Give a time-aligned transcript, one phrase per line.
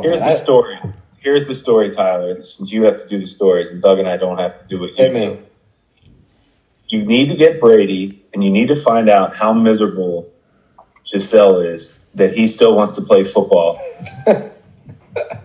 [0.00, 0.78] Oh, Here's man, the I- story.
[1.18, 2.40] Here's the story, Tyler.
[2.40, 4.84] Since you have to do the stories, and Doug and I don't have to do
[4.84, 4.96] it.
[4.96, 5.38] Hit me.
[6.88, 10.32] You need to get Brady, and you need to find out how miserable
[11.04, 13.78] Gisele is that he still wants to play football.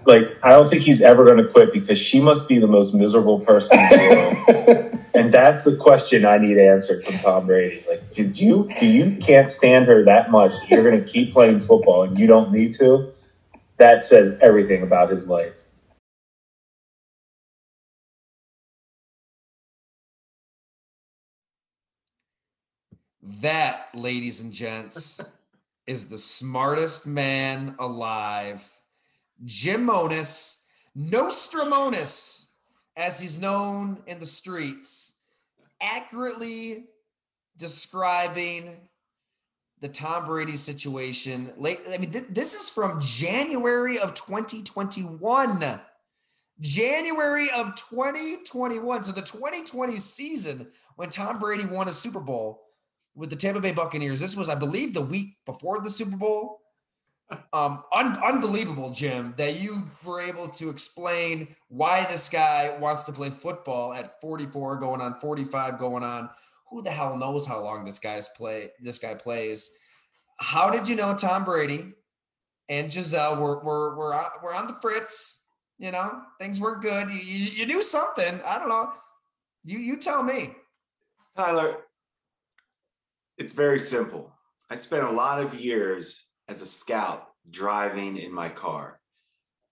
[0.05, 2.93] like, I don't think he's ever going to quit because she must be the most
[2.93, 3.97] miserable person in the
[4.47, 5.05] world.
[5.13, 7.83] and that's the question I need answered from Tom Brady.
[7.89, 10.53] Like, did you do you can't stand her that much?
[10.69, 13.11] You're going to keep playing football, and you don't need to.
[13.77, 15.65] That says everything about his life.
[23.41, 25.19] That, ladies and gents,
[25.88, 28.67] is the smartest man alive.
[29.44, 30.66] Jim Monos,
[30.97, 32.51] Nostramonos,
[32.95, 35.16] as he's known in the streets,
[35.81, 36.85] accurately
[37.57, 38.77] describing
[39.81, 41.52] the Tom Brady situation.
[41.58, 45.80] Late, I mean, th- this is from January of 2021.
[46.59, 49.03] January of 2021.
[49.03, 52.62] So the 2020 season when Tom Brady won a Super Bowl
[53.16, 54.19] with the Tampa Bay Buccaneers.
[54.19, 56.62] This was, I believe, the week before the Super Bowl.
[57.53, 63.12] Um, un- unbelievable, Jim, that you were able to explain why this guy wants to
[63.12, 66.30] play football at 44, going on 45, going on.
[66.69, 68.71] Who the hell knows how long this guy's play?
[68.81, 69.69] This guy plays.
[70.39, 71.93] How did you know Tom Brady
[72.69, 75.47] and Gisele were were were on, were on the fritz?
[75.77, 77.09] You know, things weren't good.
[77.09, 78.41] You, you, you knew something.
[78.45, 78.91] I don't know.
[79.63, 80.55] You you tell me.
[81.35, 81.77] Tyler,
[83.37, 84.33] it's very simple.
[84.69, 88.99] I spent a lot of years as a scout driving in my car.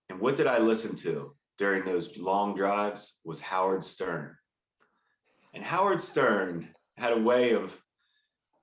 [0.09, 4.35] And what did I listen to during those long drives was Howard Stern.
[5.53, 7.79] And Howard Stern had a way of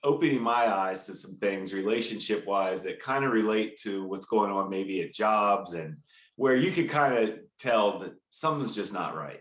[0.03, 4.51] opening my eyes to some things relationship wise that kind of relate to what's going
[4.51, 5.97] on maybe at jobs and
[6.37, 9.41] where you could kind of tell that something's just not right.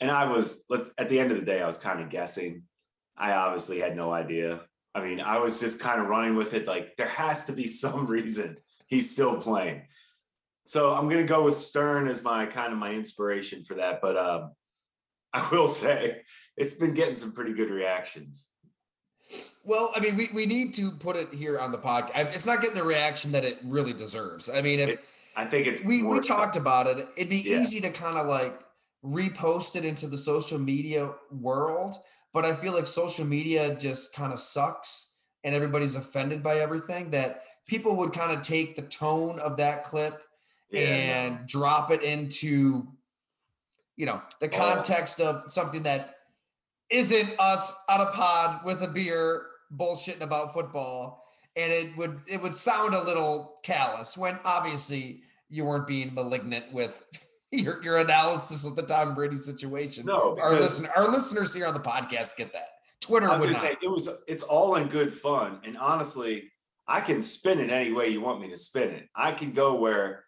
[0.00, 2.64] And I was, let's, at the end of the day, I was kind of guessing.
[3.16, 4.62] I obviously had no idea.
[4.94, 6.66] I mean, I was just kind of running with it.
[6.66, 8.56] Like, there has to be some reason
[8.88, 9.82] he's still playing.
[10.66, 14.00] So I'm going to go with Stern as my kind of my inspiration for that.
[14.00, 14.52] But um,
[15.32, 16.22] I will say
[16.56, 18.48] it's been getting some pretty good reactions.
[19.64, 22.34] Well, I mean, we, we need to put it here on the podcast.
[22.34, 24.50] It's not getting the reaction that it really deserves.
[24.50, 27.60] I mean, It's, I think it's we, we talked about it, it'd be Yeah.
[27.60, 28.58] easy to kind of like
[29.04, 31.94] repost it into the social media world.
[32.32, 37.10] But I feel like social media just kind of sucks and everybody's offended by everything
[37.10, 40.22] that people would kind of take the tone of that clip
[40.70, 42.86] Yeah, and drop it into
[43.96, 44.56] you know the Oh.
[44.56, 46.14] context of something that
[46.90, 49.46] isn't us on a pod with a beer
[49.76, 51.22] bullshitting about football
[51.56, 56.72] and it would it would sound a little callous when obviously you weren't being malignant
[56.72, 57.02] with
[57.50, 60.06] your, your analysis of the Tom Brady situation.
[60.06, 62.68] No, our listen our listeners here on the podcast get that.
[63.00, 63.62] Twitter I was would not.
[63.62, 65.60] say it was it's all in good fun.
[65.64, 66.50] And honestly,
[66.86, 69.08] I can spin it any way you want me to spin it.
[69.14, 70.24] I can go where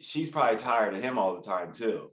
[0.00, 2.10] she's probably tired of him all the time too.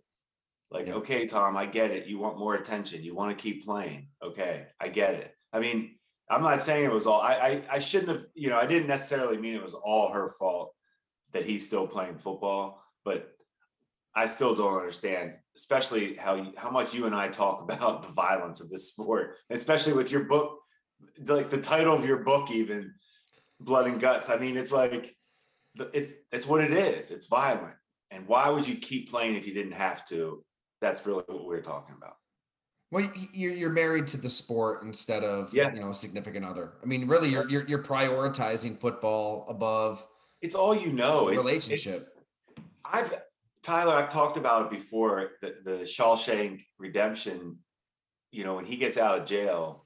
[0.72, 0.96] Like, Yeah.
[0.96, 2.08] okay, Tom, I get it.
[2.08, 3.04] You want more attention.
[3.04, 4.08] You want to keep playing.
[4.24, 5.36] Okay, I get it.
[5.54, 5.98] I mean,
[6.30, 8.88] I'm not saying it was all I, I I shouldn't have, you know, I didn't
[8.88, 10.74] necessarily mean it was all her fault.
[11.34, 13.36] that he's still playing football, but
[14.16, 18.62] I still don't understand, especially how how much you and I talk about the violence
[18.62, 20.60] of this sport, especially with your book,
[21.26, 22.94] like the title of your book, even
[23.60, 24.30] blood and guts.
[24.30, 25.16] I mean, it's like
[25.94, 27.12] it's it's what it is.
[27.12, 27.76] It's violent,
[28.10, 30.44] and why would you keep playing if you didn't have to?
[30.82, 32.18] That's really what we're talking about.
[32.92, 35.74] Well, you're you're married to the sport instead of Yeah.
[35.74, 36.74] you know a significant other.
[36.84, 40.06] I mean, really, you're you're, you're prioritizing football above.
[40.42, 41.30] It's all you know.
[41.30, 41.94] Relationship.
[41.94, 42.16] it's-
[42.84, 43.14] I've
[43.64, 43.94] Tyler.
[43.94, 45.32] I've talked about it before.
[45.42, 47.60] The the Shawshank Redemption.
[48.32, 49.86] You know, when he gets out of jail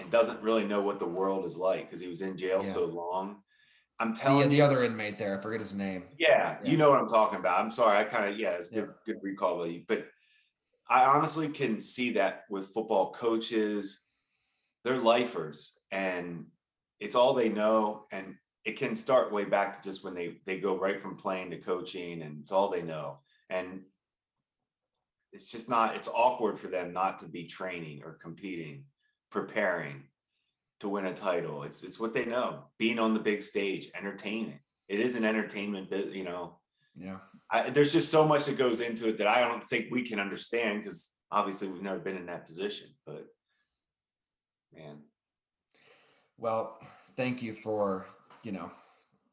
[0.00, 2.70] and doesn't really know what the world is like because he was in jail Yeah.
[2.70, 3.42] so long.
[4.00, 6.04] I'm The, telling the you, other inmate there, I forget his name.
[6.18, 6.70] Yeah, Yeah.
[6.70, 7.60] you know what I'm talking about.
[7.60, 10.06] I'm sorry, I kind of yeah, it's good good recall, you- but
[10.88, 14.04] I honestly can see that with football coaches,
[14.84, 16.46] they're lifers, and
[17.00, 20.58] it's all they know, and it can start way back to just when they they
[20.58, 23.80] go right from playing to coaching, and it's all they know, and
[25.32, 25.96] it's just not.
[25.96, 28.84] It's awkward for them not to be training or competing,
[29.30, 30.04] preparing
[30.80, 31.62] to win a title.
[31.62, 32.64] It's it's what they know.
[32.78, 34.60] Being on the big stage, entertaining.
[34.88, 36.58] It is an entertainment you know.
[36.96, 37.18] Yeah.
[37.50, 40.18] I, there's just so much that goes into it that I don't think we can
[40.20, 42.88] understand because obviously we've never been in that position.
[43.06, 43.26] But
[44.74, 44.98] man,
[46.38, 46.78] Well,
[47.16, 48.06] thank you for
[48.42, 48.70] you know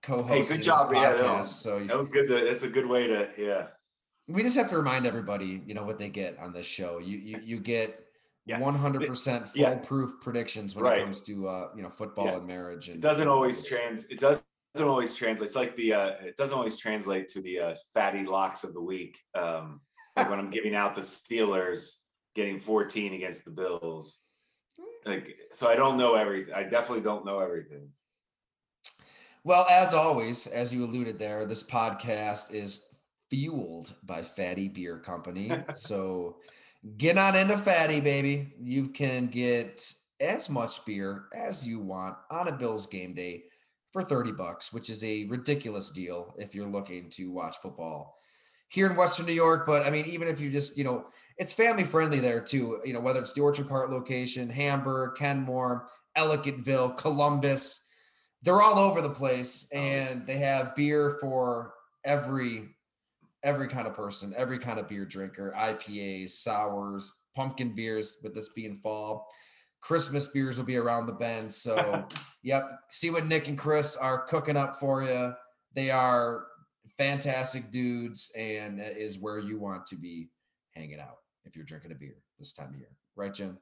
[0.04, 1.38] co-hosting good job, this yeah, podcast.
[1.38, 2.28] no, so that was good.
[2.28, 3.68] To, that's a good way to yeah.
[4.28, 7.00] we just have to remind everybody, you know, what they get on this show.
[7.00, 8.06] You you you get
[8.46, 8.60] Yeah.
[8.60, 9.70] one hundred percent Yeah.
[9.70, 11.00] foolproof predictions when Right.
[11.00, 12.38] it comes to uh, you know football Yeah.
[12.38, 12.90] and marriage.
[12.90, 14.06] And It doesn't always trans.
[14.06, 14.44] It does
[14.74, 15.48] doesn't always translate.
[15.48, 18.82] It's like the uh, it doesn't always translate to the uh, Fattey locks of the
[18.82, 19.18] week.
[19.36, 19.82] Um,
[20.16, 22.02] like when I'm giving out the Steelers
[22.36, 24.20] getting 14 against the Bills.
[25.06, 26.54] Like so, I don't know everything.
[26.54, 27.90] I definitely don't know everything.
[29.44, 32.96] Well, as always, as you alluded there, this podcast is
[33.32, 35.52] fueled by Fattey Beer Company.
[35.74, 36.38] so
[36.98, 38.54] get on into Fattey, baby.
[38.62, 43.46] You can get as much beer as you want on a Bills game day
[43.92, 48.18] for 30 bucks, which is a ridiculous deal if you're looking to watch football
[48.70, 49.66] here in Western New York.
[49.66, 51.06] But I mean, even if you just, you know,
[51.38, 55.86] it's family friendly there too, you know, whether it's the Orchard Park location, Hamburg, Kenmore,
[56.18, 57.88] Ellicottville, Columbus,
[58.44, 61.74] they're all over the place oh, and they have beer for
[62.04, 62.70] every
[63.44, 68.50] every kind of person every kind of beer drinker ipas sours pumpkin beers with this
[68.50, 69.28] being fall
[69.82, 72.06] christmas beers will be around the bend so
[72.44, 75.34] yep see what nick and chris are cooking up for you
[75.74, 76.46] they are
[76.98, 80.30] fantastic dudes and it is where you want to be
[80.76, 83.58] hanging out if you're drinking a beer this time of year right jim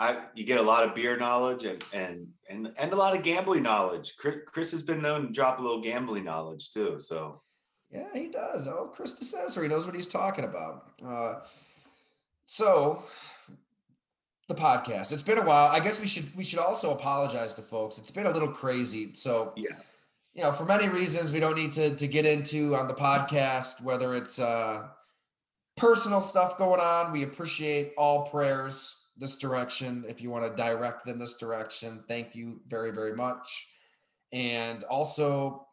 [0.00, 3.22] I you get a lot of beer knowledge and and and and a lot of
[3.22, 4.14] gambling knowledge.
[4.16, 6.98] Chris, Chris has been known to drop a little gambling knowledge too.
[6.98, 7.42] So
[7.90, 8.66] Yeah, he does.
[8.66, 10.92] Oh, Chris DeCesare, he knows what he's talking about.
[11.04, 11.40] Uh,
[12.46, 13.02] so
[14.50, 15.12] the podcast.
[15.12, 15.68] It's been a while.
[15.68, 17.96] I guess we should we should also apologize to folks.
[17.98, 19.14] It's been a little crazy.
[19.14, 19.76] So Yeah.
[20.34, 23.82] you know, for many reasons we don't need to to get into on the podcast,
[23.82, 24.88] whether it's uh
[25.76, 27.12] personal stuff going on.
[27.12, 30.04] We appreciate all prayers this direction.
[30.08, 33.68] If you want to direct them this direction, thank you very, very much.
[34.32, 35.66] And also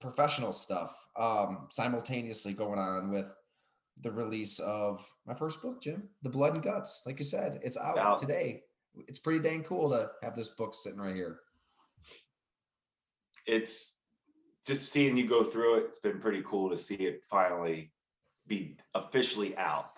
[0.00, 3.34] professional stuff um, simultaneously going on with
[4.00, 7.02] the release of my first book, Jim, The Blood and Guts.
[7.06, 8.62] Like you said, it's out today.
[9.08, 11.40] It's pretty dang cool to have this book sitting right here.
[13.46, 13.98] it's
[14.66, 15.84] just seeing you go through it.
[15.88, 17.92] It's been pretty cool to see it finally
[18.46, 19.90] be officially out.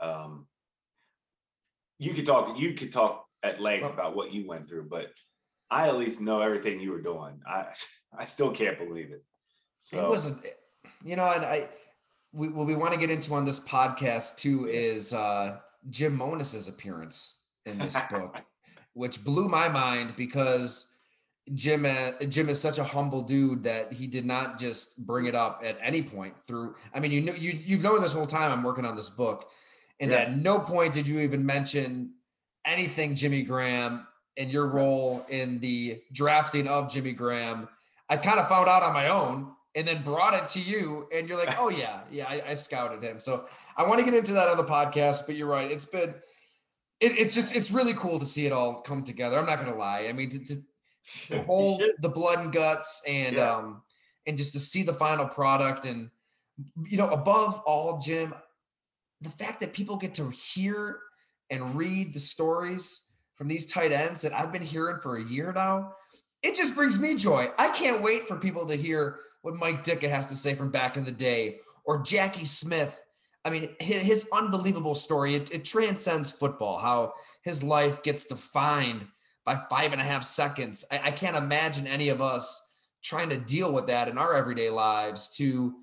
[0.00, 0.46] Um,
[1.98, 2.58] you could talk.
[2.58, 5.12] You could talk at length about what you went through, but
[5.70, 7.40] I at least know everything you were doing.
[7.46, 7.66] I
[8.18, 9.24] I still can't believe it.
[9.82, 10.44] So It wasn't,
[11.04, 11.68] you know, and I,
[12.32, 15.58] we, what we want to get into on this podcast too is uh,
[15.90, 18.36] Jim Monos's appearance in this book,
[18.94, 20.92] which blew my mind because
[21.54, 25.34] Jim, uh, Jim is such a humble dude that he did not just bring it
[25.34, 26.74] up at any point through.
[26.92, 29.48] I mean, you know, you you've known this whole time I'm working on this book,
[30.00, 30.18] and Yeah.
[30.18, 32.14] at no point did you even mention
[32.64, 34.06] anything Jimmy Graham
[34.36, 37.68] and your role in the drafting of Jimmy Graham.
[38.08, 41.28] I kind of found out on my own and then brought it to you, and
[41.28, 44.32] you're like, "Oh yeah, yeah, I, I scouted him." So I want to get into
[44.32, 45.70] that on the podcast, but you're right.
[45.70, 46.10] It's been,
[46.98, 49.38] it, it's just, it's really cool to see it all come together.
[49.38, 50.06] I'm not gonna lie.
[50.08, 53.54] I mean, to, to hold the blood and guts and Yeah.
[53.56, 53.82] um
[54.26, 56.10] and just to see the final product and
[56.84, 58.34] you know above all jim
[59.20, 60.98] the fact that people get to hear
[61.50, 63.02] and read the stories
[63.36, 65.92] from these tight ends that i've been hearing for a year now
[66.42, 70.08] it just brings me joy i can't wait for people to hear what Mike Ditka
[70.08, 73.06] has to say from back in the day, or Jackie Smith.
[73.44, 77.12] I mean, his, his unbelievable story, it, it transcends football, how
[77.42, 79.06] his life gets defined
[79.44, 80.84] by five and a half seconds.
[80.90, 82.60] I, I can't imagine any of us
[83.04, 85.76] trying to deal with that in our everyday lives to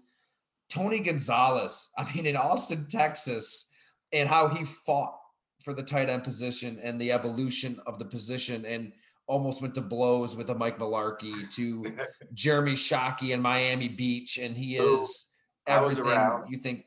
[0.69, 3.73] Tony Gonzalez, I mean, in Austin, Texas,
[4.11, 5.15] and how he fought
[5.63, 8.91] for the tight end position and the evolution of the position and
[9.27, 11.95] almost went to blows with a Mike Mularkey to
[12.33, 14.37] Jeremy Shockey in Miami Beach.
[14.37, 15.33] And he is
[15.67, 16.85] everything you think.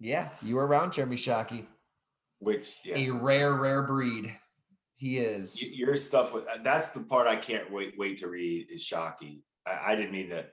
[0.00, 1.66] Yeah, you were around Jeremy Shockey.
[2.40, 2.96] Which yeah.
[2.96, 4.36] a rare, rare breed.
[4.96, 5.76] He is.
[5.76, 9.42] Your stuff with uh, that's the part I can't wait wait to read is Shockey.
[9.66, 10.44] I, I didn't mean to.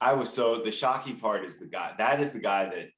[0.00, 1.94] I was so the Shockey part is the guy.
[1.98, 2.88] That is the guy that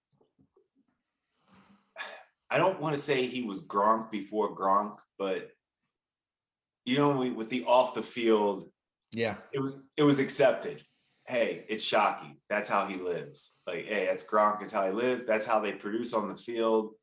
[2.51, 5.51] I don't want to say he was Gronk before Gronk, but
[6.85, 8.71] you know, we, with the off the field,
[9.13, 10.83] yeah, it was it was accepted.
[11.27, 12.37] Hey, it's Shockey.
[12.49, 13.53] That's how he lives.
[13.67, 14.63] Like, hey, that's Gronk.
[14.63, 15.25] It's how he lives.
[15.25, 16.95] That's how they produce on the field.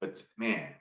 [0.00, 0.74] But man,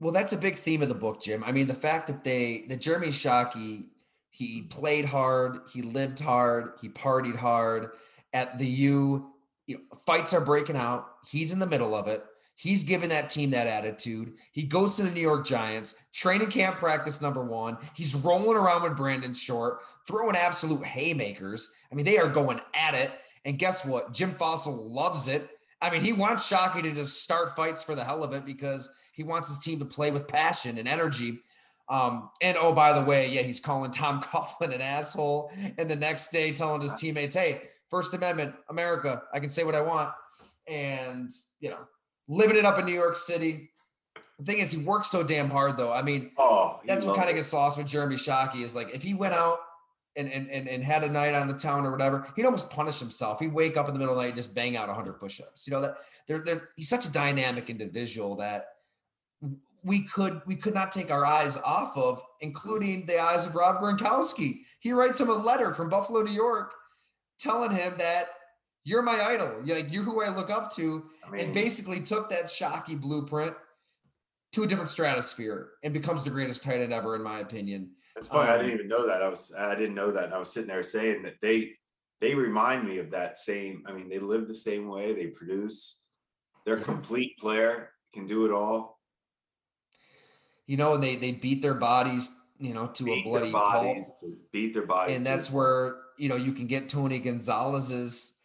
[0.00, 1.42] well, that's a big theme of the book, Jim.
[1.44, 3.86] I mean, the fact that they, that Jeremy Shockey,
[4.30, 7.90] he played hard, he lived hard, he partied hard
[8.32, 9.32] at the U.
[9.66, 11.06] You know, fights are breaking out.
[11.28, 12.24] He's in the middle of it.
[12.58, 14.32] He's giving that team that attitude.
[14.50, 17.78] He goes to the New York Giants, training camp practice number one.
[17.94, 21.70] He's rolling around with Brandon Short, throwing absolute haymakers.
[21.92, 23.12] I mean, they are going at it.
[23.44, 24.12] And guess what?
[24.12, 25.48] Jim Fassel loves it.
[25.80, 28.90] I mean, he wants Shockey to just start fights for the hell of it because
[29.14, 31.38] he wants his team to play with passion and energy.
[31.88, 35.52] Um, and oh, by the way, yeah, he's calling Tom Coughlin an asshole.
[35.78, 39.76] And the next day telling his teammates, hey, First Amendment, America, I can say what
[39.76, 40.10] I want.
[40.66, 41.86] And, you know,
[42.28, 43.70] living it up in New York City.
[44.38, 45.92] The thing is, he works so damn hard, though.
[45.92, 49.02] I mean, oh, that's what kind of gets lost with Jeremy Shockey is like if
[49.02, 49.58] he went out
[50.16, 53.00] and, and, and, and had a night on the town or whatever, he'd almost punish
[53.00, 53.40] himself.
[53.40, 55.40] He'd wake up in the middle of the night and just bang out 100 push
[55.40, 55.66] ups.
[55.66, 58.66] You know, that they're, they're, he's such a dynamic individual that
[59.84, 63.80] we could we could not take our eyes off of, including the eyes of Rob
[63.80, 64.60] Gronkowski.
[64.80, 66.74] He writes him a letter from Buffalo, New York,
[67.38, 68.26] telling him that
[68.88, 69.60] you're my idol.
[69.64, 72.98] You're like you're who I look up to, I mean, and basically took that Shockey
[72.98, 73.54] blueprint
[74.52, 77.90] to a different stratosphere and becomes the greatest tight end ever, in my opinion.
[78.16, 78.48] It's funny.
[78.48, 79.22] Um, I didn't even know that.
[79.22, 80.24] I was I didn't know that.
[80.24, 81.74] And I was sitting there saying that they
[82.20, 83.84] they remind me of that same.
[83.86, 85.12] I mean, they live the same way.
[85.12, 86.00] They produce.
[86.64, 87.90] They're a complete player.
[88.14, 88.98] Can do it all
[90.68, 93.96] you know, and they they beat their bodies, you know, to beat a bloody pulp.
[94.52, 98.37] beat their bodies, and that's where you know you can get Tony Gonzalez's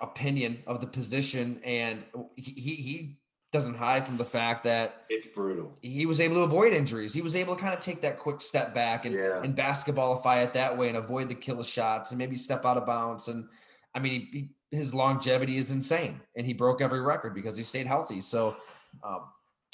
[0.00, 2.02] opinion of the position, and
[2.36, 3.16] he he
[3.52, 5.78] doesn't hide from the fact that it's brutal.
[5.80, 7.14] He was able to avoid injuries.
[7.14, 9.42] He was able to kind of take that quick step back and yeah.
[9.42, 12.84] and basketballify it that way and avoid the killer shots and maybe step out of
[12.84, 13.28] bounds.
[13.28, 13.48] And
[13.94, 17.62] I mean, he, he, his longevity is insane, and he broke every record because he
[17.62, 18.20] stayed healthy.
[18.20, 18.56] So.
[19.02, 19.22] Um,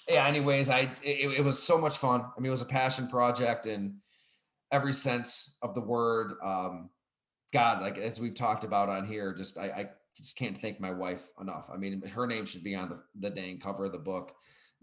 [0.09, 2.23] yeah, anyways, I it, it, was so much fun.
[2.23, 3.99] I mean, it was a passion project in
[4.73, 6.33] every sense of the word.
[6.43, 6.91] Um,
[7.53, 10.91] God, like as we've talked about on here, just I, I just can't thank my
[10.91, 11.71] wife enough.
[11.73, 14.35] I mean, her name should be on the, the dang cover of the book.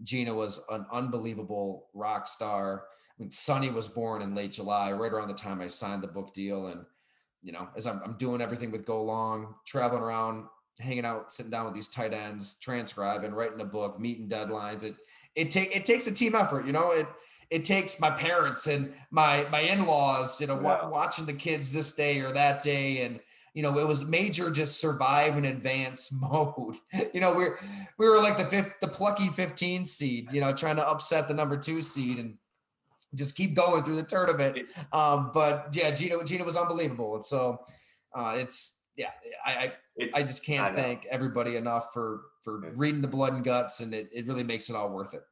[0.02, 2.84] Gina was an unbelievable rock star.
[3.18, 6.08] I mean, Sonny was born in late July, right around the time I signed the
[6.08, 6.68] book deal.
[6.68, 6.84] And,
[7.42, 10.46] you know, as I'm, I'm doing everything with Go Long, traveling around,
[10.78, 14.84] hanging out, sitting down with these tight ends, transcribing, writing a book, meeting deadlines.
[14.84, 14.94] It
[15.34, 16.66] it take it takes a team effort.
[16.66, 17.06] You know, it
[17.50, 20.86] it takes my parents and my my in-laws, you know, yeah.
[20.88, 23.20] watching the kids this day or that day and
[23.58, 26.76] you know, it was major just survive and advance mode.
[27.12, 27.58] you know, we're
[27.98, 31.34] we were like the fifth, the plucky 15 seed, you know, trying to upset the
[31.34, 32.38] number two seed and
[33.16, 34.60] just keep going through the tournament.
[34.92, 37.16] Um, but yeah, Gina Gina was unbelievable.
[37.16, 37.64] And so
[38.14, 39.10] uh, it's yeah,
[39.44, 43.32] I I, I just can't I thank everybody enough for for it's, reading the blood
[43.32, 45.24] and guts, and it, it really makes it all worth it.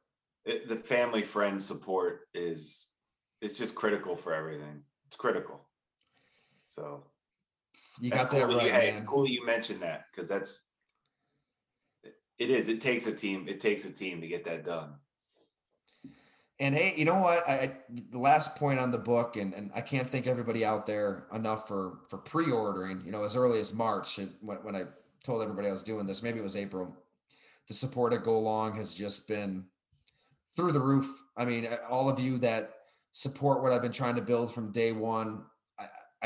[0.43, 0.67] it.
[0.67, 2.87] The family friend support is
[3.41, 4.81] it's just critical for everything.
[5.05, 5.61] It's critical.
[6.65, 7.05] So
[7.99, 8.65] you got that cool right.
[8.65, 10.69] You, hey, it's cool you mentioned that because that's
[12.37, 12.69] it is.
[12.69, 13.47] It takes a team.
[13.47, 14.95] It takes a team to get that done.
[16.59, 17.47] And hey, you know what?
[17.47, 17.77] I,
[18.11, 21.67] the last point on the book, and, and I can't thank everybody out there enough
[21.67, 23.01] for for pre-ordering.
[23.05, 24.85] You know, as early as March, when, when I
[25.27, 26.23] told everybody I was doing this.
[26.23, 26.95] Maybe it was April.
[27.67, 29.65] The support at Go Long has just been
[30.55, 31.05] through the roof.
[31.35, 32.71] I mean, all of you that
[33.11, 35.43] support what I've been trying to build from day one.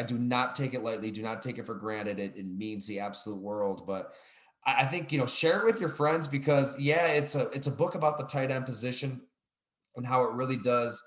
[0.02, 1.12] I, do not take it lightly.
[1.12, 2.20] Do not take it for granted.
[2.20, 3.86] It, it means the absolute world.
[3.86, 4.14] But
[4.66, 7.68] I, I think you know, share it with your friends because yeah, it's a it's
[7.68, 9.22] a book about the tight end position
[9.96, 11.02] and how it really does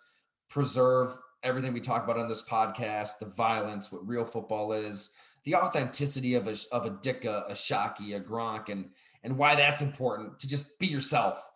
[0.48, 5.10] preserve everything we talk about on this podcast, the violence, what real football is,
[5.44, 8.90] the authenticity of a of a Ditka, a Shockey, a Gronk, and
[9.22, 11.50] and why that's important to just be yourself.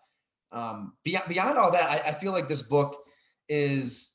[0.52, 2.96] Um, beyond beyond all that, I, I feel like this book
[3.48, 4.12] is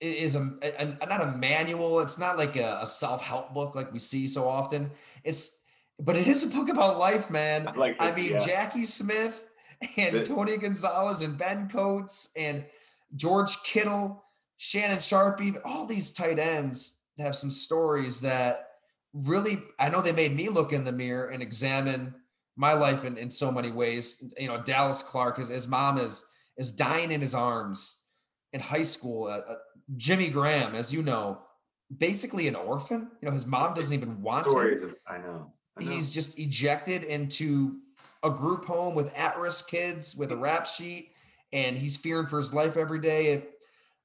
[0.00, 2.00] is a, a, not a manual.
[2.00, 4.90] It's not like a, a self help book like we see so often.
[5.24, 5.58] It's
[5.98, 7.68] but it is a book about life, man.
[7.68, 8.38] I, like this, I mean, yeah.
[8.38, 9.46] Jackie Smith
[9.96, 12.64] and the, Tony Gonzalez and Ben Coates and
[13.16, 14.24] George Kittle,
[14.56, 18.68] Shannon Sharpe, all these tight ends have some stories that
[19.12, 22.14] really, I know they made me look in the mirror and examine
[22.56, 24.24] my life in, in so many ways.
[24.38, 26.24] You know, Dallas Clark, his, his mom is
[26.56, 27.99] is dying in his arms
[28.52, 29.26] in high school.
[29.26, 29.54] Uh, uh,
[29.96, 31.40] Jimmy Graham, as you know,
[31.96, 33.10] basically an orphan.
[33.20, 34.90] You know, his mom doesn't even want stories him.
[34.90, 35.52] Of, I know.
[35.76, 35.90] I know.
[35.90, 37.78] He's just ejected into
[38.22, 41.12] a group home with at-risk kids with a rap sheet,
[41.52, 43.28] and he's fearing for his life every day.
[43.28, 43.50] It,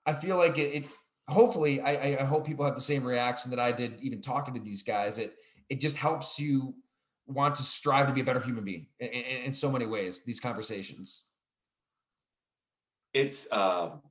[0.06, 0.86] I feel like it, it
[1.28, 4.60] hopefully I, I hope people have the same reaction that I did even talking to
[4.60, 5.20] these guys.
[5.20, 5.34] It
[5.70, 6.76] it just helps you
[7.28, 10.24] want to strive to be a better human being in, in, in so many ways.
[10.24, 11.26] These conversations.
[13.14, 14.02] It's um,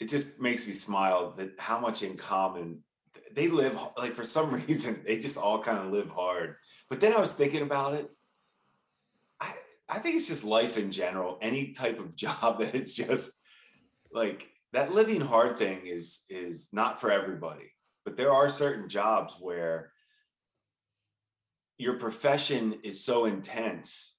[0.00, 2.82] it just makes me smile that how much in common
[3.34, 3.78] they live.
[3.96, 6.56] Like for some reason, they just all kind of live hard.
[6.88, 8.10] But then I was thinking about it.
[9.40, 9.52] I
[9.88, 11.38] I think it's just life in general.
[11.40, 13.34] Any type of job that it's just
[14.12, 17.72] like that living hard thing is is not for everybody
[18.08, 19.92] but there are certain jobs where
[21.76, 24.16] your profession is so intense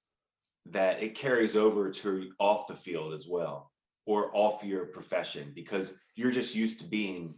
[0.66, 3.69] that it carries over to off the field as well
[4.10, 7.34] or off your profession because you're just used to being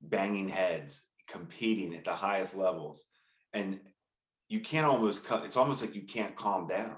[0.00, 3.04] banging heads competing at the highest levels
[3.52, 3.80] and
[4.48, 6.96] you can't almost it's almost like you can't calm down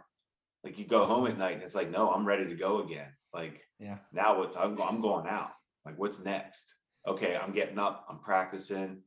[0.65, 3.11] like you go home at night and it's like no i'm ready to go again
[3.33, 3.99] like yeah.
[4.13, 5.51] Now what's I'm, I'm going out.
[5.85, 6.77] Like what's next?
[7.07, 8.07] Okay, I'm getting up.
[8.09, 9.03] I'm practicing.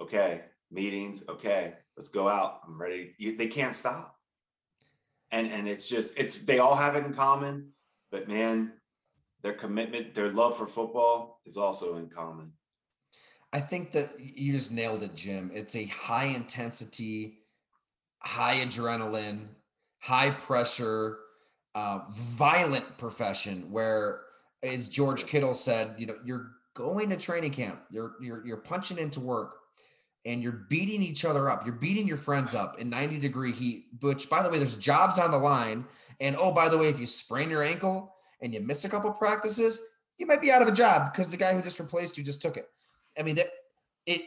[0.00, 1.24] Okay, meetings.
[1.28, 2.60] Okay, let's go out.
[2.66, 3.14] I'm ready.
[3.18, 4.16] You, they can't stop.
[5.30, 7.70] And and it's just it's they all have it in common,
[8.10, 8.72] but man,
[9.42, 12.52] their commitment, their love for football is also in common.
[13.52, 15.50] I think that you just nailed it, Jim.
[15.52, 17.40] It's a high intensity,
[18.20, 19.48] high adrenaline,
[19.98, 21.18] high pressure,
[21.74, 24.22] uh, violent profession where,
[24.62, 28.98] as George Kittle said, you know, you're going to training camp, you're you're you're punching
[28.98, 29.56] into work,
[30.24, 31.66] and you're beating each other up.
[31.66, 33.86] You're beating your friends up in 90 degree heat.
[34.00, 35.84] Which, by the way, there's jobs on the line.
[36.20, 39.10] And oh, by the way, if you sprain your ankle and you miss a couple
[39.12, 39.80] practices,
[40.18, 42.42] you might be out of a job because the guy who just replaced you just
[42.42, 42.68] took it.
[43.18, 43.46] I mean, that
[44.06, 44.22] it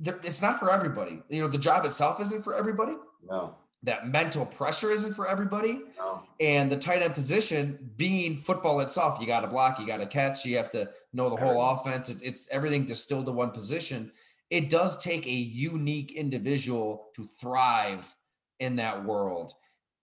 [0.00, 1.22] it's not for everybody.
[1.28, 2.94] You know, the job itself isn't for everybody.
[3.28, 5.80] No that mental pressure isn't for everybody.
[5.96, 6.24] No.
[6.40, 10.06] And the tight end position being football itself, you got to block, you got to
[10.06, 12.08] catch, you have to know the whole offense.
[12.08, 14.10] It's, it's everything distilled to one position.
[14.50, 18.14] It does take a unique individual to thrive
[18.58, 19.52] in that world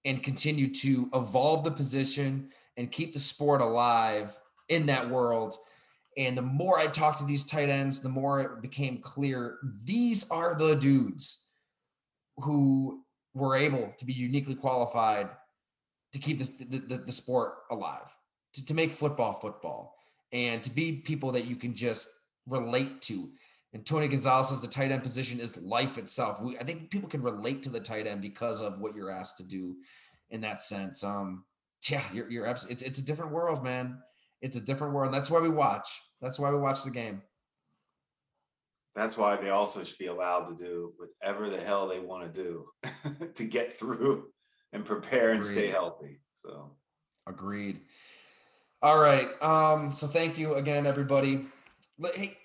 [0.06, 4.36] and continue to evolve the position and keep the sport alive
[4.70, 5.56] in that world.
[6.18, 10.30] And the more I talked to these tight ends, the more it became clear these
[10.30, 11.48] are the dudes
[12.38, 13.02] who
[13.34, 15.30] were able to be uniquely qualified
[16.14, 18.08] to keep this, the, the, the sport alive,
[18.54, 19.96] to, to make football football,
[20.32, 22.10] and to be people that you can just
[22.48, 23.30] relate to.
[23.74, 26.42] And Tony Gonzalez says the tight end position is life itself.
[26.42, 29.36] We, I think people can relate to the tight end because of what you're asked
[29.38, 29.76] to do
[30.30, 31.04] in that sense.
[31.04, 31.44] Um,
[31.90, 34.00] yeah, you're, you're absolutely, it's, it's a different world, man.
[34.42, 35.14] It's a different world.
[35.14, 36.02] That's why we watch.
[36.22, 37.22] That's why we watch the game.
[38.96, 42.44] That's why they also should be allowed to do whatever the hell they want to
[42.44, 42.66] do
[43.36, 44.28] to get through
[44.72, 46.22] and prepare and stay healthy.
[46.36, 46.72] So
[47.28, 47.82] agreed.
[48.82, 49.28] All right.
[49.42, 51.42] Um, so thank you again, everybody.
[52.14, 52.38] Hey,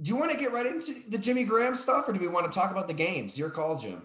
[0.00, 2.50] do you want to get right into the Jimmy Graham stuff or do we want
[2.50, 3.38] to talk about the games?
[3.38, 4.02] Your call, Jim.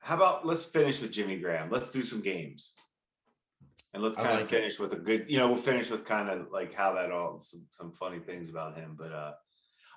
[0.00, 1.70] How about let's finish with Jimmy Graham?
[1.70, 2.72] Let's do some games.
[3.94, 4.80] And let's kind like of finish it.
[4.80, 7.66] with a good, you know, we'll finish with kind of like how that all some,
[7.68, 8.94] some funny things about him.
[8.98, 9.32] But uh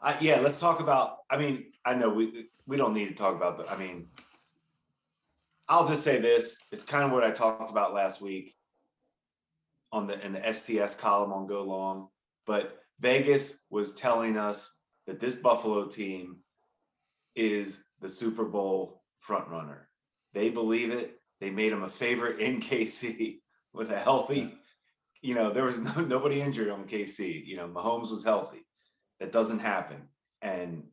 [0.01, 1.17] uh, yeah, let's talk about.
[1.31, 3.67] I mean, I know we we don't need to talk about the.
[3.71, 4.07] I mean,
[5.67, 8.55] I'll just say this: it's kind of what I talked about last week
[9.91, 12.09] on the in the STS column on Go Long.
[12.45, 14.77] But Vegas was telling us
[15.07, 16.37] that this Buffalo team
[17.35, 19.89] is the Super Bowl front runner.
[20.33, 21.19] They believe it.
[21.41, 23.39] They made him a favorite in KC
[23.75, 24.53] with a healthy.
[25.21, 27.45] You know, there was no, nobody injured on KC.
[27.45, 28.65] You know, Mahomes was healthy.
[29.19, 30.09] That doesn't happen.
[30.41, 30.83] And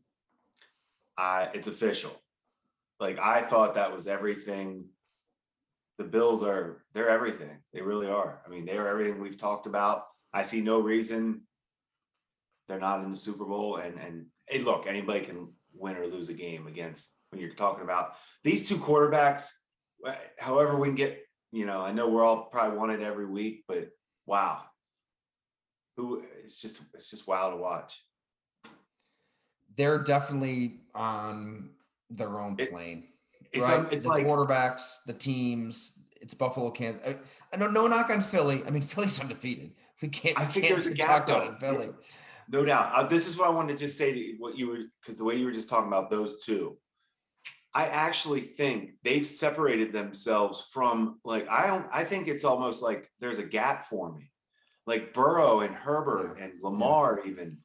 [1.16, 2.12] I it's official.
[3.00, 4.88] Like I thought that was everything.
[5.98, 7.58] The Bills are they're everything.
[7.72, 8.40] They really are.
[8.46, 10.06] I mean, they are everything we've talked about.
[10.32, 11.42] I see no reason
[12.68, 13.76] they're not in the Super Bowl.
[13.76, 17.84] And and hey, look, anybody can win or lose a game against when you're talking
[17.84, 18.14] about
[18.44, 19.50] these two quarterbacks.
[20.38, 21.21] However, we can get,
[21.52, 23.90] you know, I know we're all probably wanted every week, but
[24.26, 24.62] wow,
[25.96, 28.02] who it's just it's just wild to watch.
[29.76, 31.70] They're definitely on
[32.10, 33.08] their own It- plane.
[33.52, 33.92] It's right?
[33.92, 35.98] it's the like quarterbacks, the teams.
[36.22, 37.06] It's Buffalo, Kansas.
[37.06, 37.16] I,
[37.52, 38.62] I know no knock on Philly.
[38.66, 39.72] I mean, Philly's undefeated.
[40.00, 40.38] We can't.
[40.40, 41.48] I we think can't there's a gap, though.
[41.48, 41.90] in Philly.
[42.48, 42.92] No doubt.
[42.94, 45.24] Uh, this is what I wanted to just say to what you were because the
[45.24, 46.78] way you were just talking about those two.
[47.74, 53.10] I actually think they've separated themselves from like I don't I think it's almost like
[53.20, 54.28] there's a gap forming.
[54.86, 57.58] Like Burrow and Herbert and Lamar even.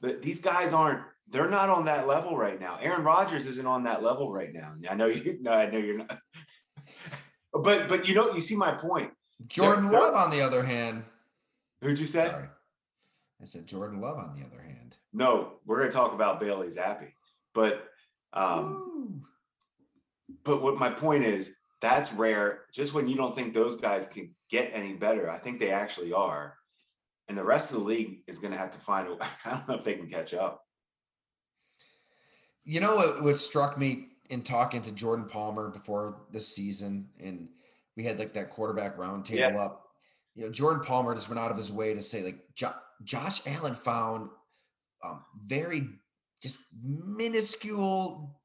[0.00, 2.78] But these guys aren't they're not on that level right now.
[2.80, 4.74] Aaron Rodgers isn't on that level right now.
[4.88, 6.18] I know you no, I know you're not.
[7.52, 9.10] but but you know you see my point.
[9.46, 11.04] Jordan they're- Love, on the other hand.
[11.80, 12.26] Who'd you say?
[12.28, 12.48] Sorry,
[13.40, 14.18] I said Jordan Love.
[14.18, 14.96] On the other hand.
[15.12, 17.08] No, we're going to talk about Bailey Zappe.
[17.54, 17.84] But
[18.32, 19.22] um, Woo.
[20.44, 22.62] But what my point is, that's rare.
[22.72, 26.12] Just when you don't think those guys can get any better, I think they actually
[26.12, 26.54] are.
[27.28, 29.08] And the rest of the league is going to have to find.
[29.44, 30.64] I don't know if they can catch up.
[32.64, 37.48] You know what, what struck me in talking to Jordan Palmer before this season, and
[37.96, 39.58] we had like that quarterback roundtable Yeah.
[39.58, 39.84] up.
[40.34, 43.40] You know, Jordan Palmer just went out of his way to say like jo- Josh
[43.46, 44.28] Allen found
[45.04, 45.88] um, very
[46.42, 48.37] just minuscule,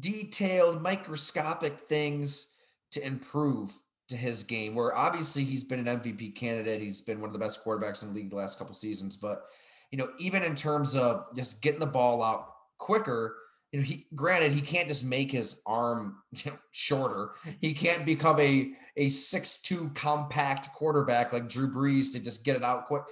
[0.00, 2.54] detailed, microscopic things
[2.92, 3.70] to improve
[4.08, 4.74] to his game.
[4.74, 8.08] Where obviously he's been an MVP candidate, he's been one of the best quarterbacks in
[8.10, 9.42] the league the last couple seasons, but
[9.90, 13.36] you know, even in terms of just getting the ball out quicker,
[13.70, 17.30] you know, he granted he can't just make his arm you know, shorter.
[17.60, 22.56] He can't become a a six two compact quarterback like Drew Brees to just get
[22.56, 23.02] it out quick.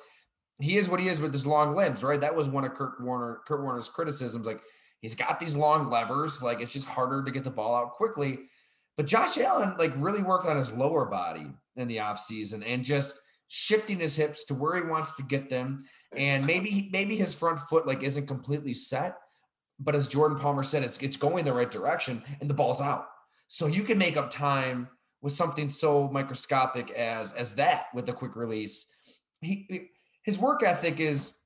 [0.60, 2.20] He is what he is with his long limbs, right?
[2.20, 4.46] That was one of Kurt Warner Kurt Warner's criticisms.
[4.46, 4.60] Like
[5.02, 8.38] he's got these long levers, like it's just harder to get the ball out quickly.
[8.96, 13.20] But Josh Allen like really worked on his lower body in the offseason and just
[13.48, 15.84] shifting his hips to where he wants to get them.
[16.16, 19.16] And maybe maybe his front foot like isn't completely set,
[19.78, 23.06] but as Jordan Palmer said, it's it's going the right direction and the ball's out.
[23.48, 24.88] So you can make up time
[25.20, 28.94] with something so microscopic as as that with a quick release.
[29.40, 29.88] He
[30.22, 31.41] his work ethic is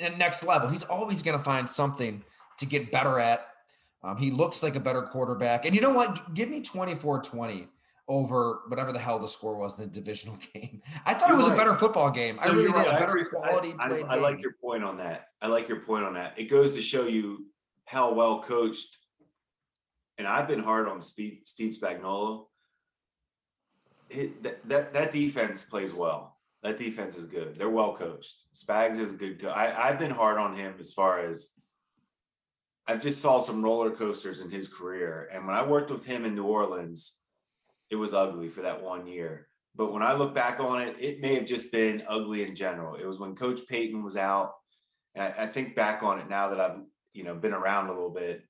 [0.00, 0.68] at next level.
[0.68, 2.22] He's always going to find something
[2.58, 3.46] to get better at.
[4.02, 5.64] Um, he looks like a better quarterback.
[5.66, 6.34] And you know what?
[6.34, 7.68] Give me 24 20
[8.08, 10.80] over whatever the hell the score was in the divisional game.
[11.04, 11.54] I thought You're it was right.
[11.54, 12.38] a better football game.
[12.40, 12.76] I really you're did.
[12.78, 12.86] right.
[12.88, 13.18] A I better.
[13.18, 15.28] I- quality I, played I like your point on that.
[15.42, 16.38] I like your point on that.
[16.38, 17.46] It goes to show you
[17.84, 18.98] how well coached.
[20.18, 22.46] And I've been hard on Steve, Steve Spagnuolo.
[24.08, 26.35] It, that, that that defense plays well.
[26.66, 27.54] That defense is good.
[27.54, 28.52] They're well coached.
[28.52, 29.40] Spags is a good.
[29.40, 31.52] Co- I I've been hard on him as far as
[32.88, 35.28] I've just saw some roller coasters in his career.
[35.32, 37.20] And when I worked with him in New Orleans,
[37.88, 39.46] it was ugly for that one year.
[39.76, 42.96] But when I look back on it, it may have just been ugly in general.
[42.96, 44.54] It was when Coach Payton was out.
[45.14, 46.80] And I, I think back on it now that I've,
[47.12, 48.42] you know, been around a little bit,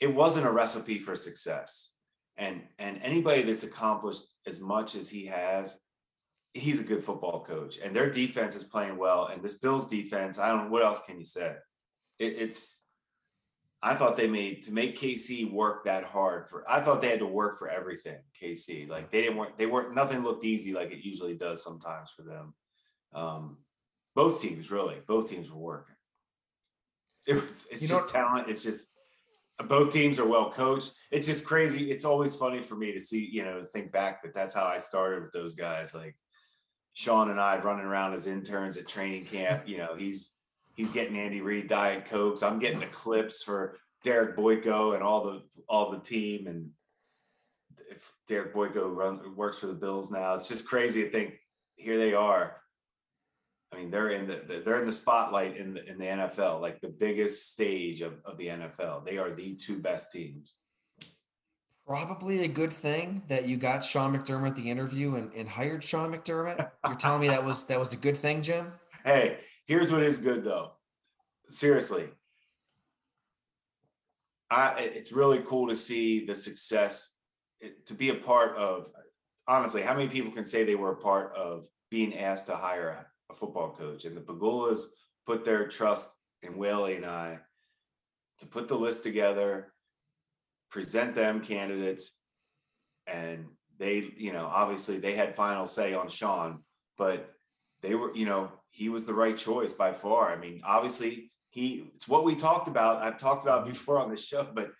[0.00, 1.94] it wasn't a recipe for success.
[2.36, 5.78] And and anybody that's accomplished as much as he has,
[6.54, 7.78] he's a good football coach.
[7.82, 9.26] And their defense is playing well.
[9.26, 11.56] And this Bills defense, I don't know what else can you say?
[12.18, 12.84] It, it's
[13.82, 16.64] I thought they made to make KC work that hard for.
[16.66, 18.16] I thought they had to work for everything.
[18.40, 19.58] KC, like they didn't work.
[19.58, 19.94] They weren't.
[19.94, 22.54] Nothing looked easy like it usually does sometimes for them.
[23.12, 23.58] Um,
[24.14, 25.02] both teams really.
[25.06, 25.96] Both teams were working.
[27.26, 27.66] It was.
[27.70, 28.48] It's You just talent.
[28.48, 28.88] It's just
[29.68, 30.94] both teams are well coached.
[31.10, 31.90] It's just crazy.
[31.90, 33.28] It's always funny for me to see.
[33.30, 35.94] You know, think back that that's how I started with those guys.
[35.94, 36.16] Like
[36.94, 39.68] Sean and I running around as interns at training camp.
[39.68, 40.32] You know, he's
[40.76, 42.42] he's getting Andy Reid diet cokes.
[42.42, 46.46] I'm getting the clips for Derek Boyko and all the all the team.
[46.46, 46.70] And
[47.90, 51.34] if Derek Boyko run, works for the Bills now, it's just crazy to think
[51.76, 52.56] here they are.
[53.72, 56.80] I mean, they're in the they're in the spotlight in the in the NFL, like
[56.80, 59.04] the biggest stage of, of the NFL.
[59.04, 60.58] They are the two best teams.
[61.86, 66.14] Probably a good thing that you got Sean McDermott the interview and, and hired Sean
[66.14, 66.70] McDermott.
[66.86, 68.72] You're telling me that was that was a good thing, Jim?
[69.04, 70.72] Hey, here's what is good though.
[71.44, 72.04] Seriously.
[74.50, 77.16] I it's really cool to see the success
[77.60, 78.88] it- to be a part of
[79.46, 82.88] honestly, how many people can say they were a part of being asked to hire
[82.88, 84.06] a, a football coach?
[84.06, 84.86] And the Pegulas
[85.26, 87.40] put their trust in Willie and I
[88.38, 89.73] to put the list together,
[90.74, 92.20] present them candidates,
[93.06, 93.46] and
[93.78, 96.64] they, you know, obviously they had final say on Sean,
[96.98, 97.30] but
[97.80, 100.32] they were, you know, he was the right choice by far.
[100.32, 103.02] I mean, obviously, he it's what we talked about.
[103.02, 104.72] I've talked about before on the show, but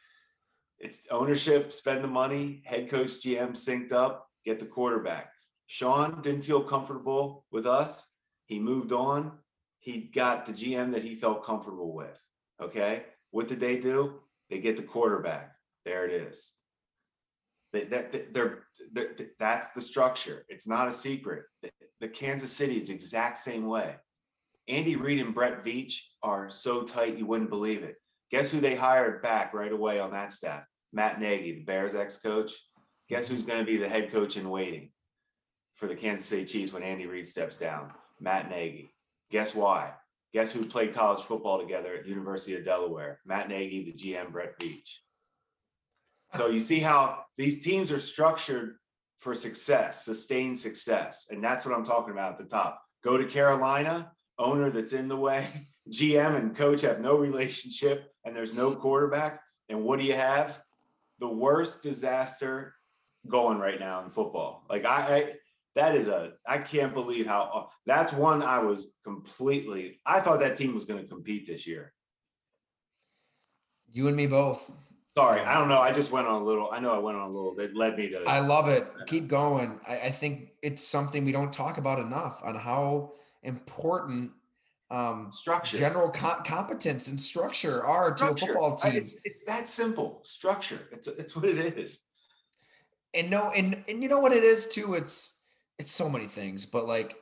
[0.81, 5.31] it's ownership, spend the money, head coach, GM synced up, get the quarterback.
[5.69, 8.09] Sean didn't feel comfortable with us.
[8.47, 9.39] He moved on.
[9.79, 12.21] He got the GM that he felt comfortable with.
[12.61, 13.05] Okay.
[13.31, 14.23] What did they do?
[14.51, 15.54] They get the quarterback.
[15.85, 16.53] There it is.
[17.73, 20.47] They, that, they're, they're, that's the structure.
[20.49, 21.45] It's not a secret.
[22.01, 23.97] The, Kansas City is the exact same way.
[24.69, 27.97] Andy Reid and Brett Veach are so tight you wouldn't believe it.
[28.31, 30.65] Guess who they hired back right away on that staff?
[30.93, 32.53] Matt Nagy, the Bears ex-coach.
[33.09, 34.91] Guess who's going to be the head coach in waiting
[35.75, 37.91] for the Kansas City Chiefs when Andy Reid steps down?
[38.21, 38.95] Matt Nagy.
[39.31, 39.93] Guess why?
[40.33, 43.21] Guess who played college football together at University of Delaware?
[43.25, 44.99] Matt Nagy, the GM, Brett Veach.
[46.35, 48.75] So you see how these teams are structured
[49.19, 51.29] for success, sustained success.
[51.31, 52.83] And that's what I'm talking about at the top.
[53.05, 55.47] Go to Carolina, owner that's in the way,
[55.91, 59.41] GM and coach have no relationship, and there's no quarterback.
[59.69, 60.61] And what do you have?
[61.21, 62.75] The worst disaster
[63.29, 64.65] going right now in football.
[64.69, 65.33] Like I, I
[65.77, 70.41] that is a I can't believe how uh, that's one I was completely I thought
[70.41, 71.93] that team was going to compete this year.
[73.93, 74.75] You and me both.
[75.17, 75.81] Sorry, I don't know.
[75.81, 76.71] I just went on a little.
[76.73, 77.59] I know I went on a little.
[77.61, 78.25] It led me to.
[78.25, 78.85] I love it.
[79.07, 79.79] Keep going.
[79.87, 83.13] I, I think it's something we don't talk about enough on how
[83.45, 84.33] important
[84.91, 88.35] um, structure, general co- competence, and structure are structure.
[88.35, 88.97] to a football team.
[88.97, 90.19] It's it's that simple.
[90.25, 90.81] Structure.
[90.91, 92.01] It's it's what it is.
[93.15, 94.95] And no, and and you know what it is too.
[94.95, 95.41] It's
[95.79, 97.15] it's so many things, but like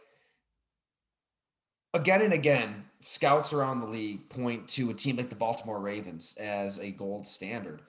[1.92, 6.34] again and again, scouts around the league point to a team like the Baltimore Ravens
[6.38, 7.82] as a gold standard.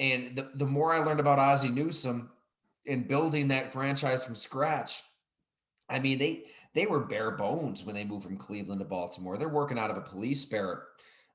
[0.00, 2.30] And the, the more I learned about Ozzie Newsome
[2.86, 5.02] and building that franchise from scratch,
[5.88, 9.36] I mean, they they were bare bones when they moved from Cleveland to Baltimore.
[9.36, 10.80] They're working out of a police barrack,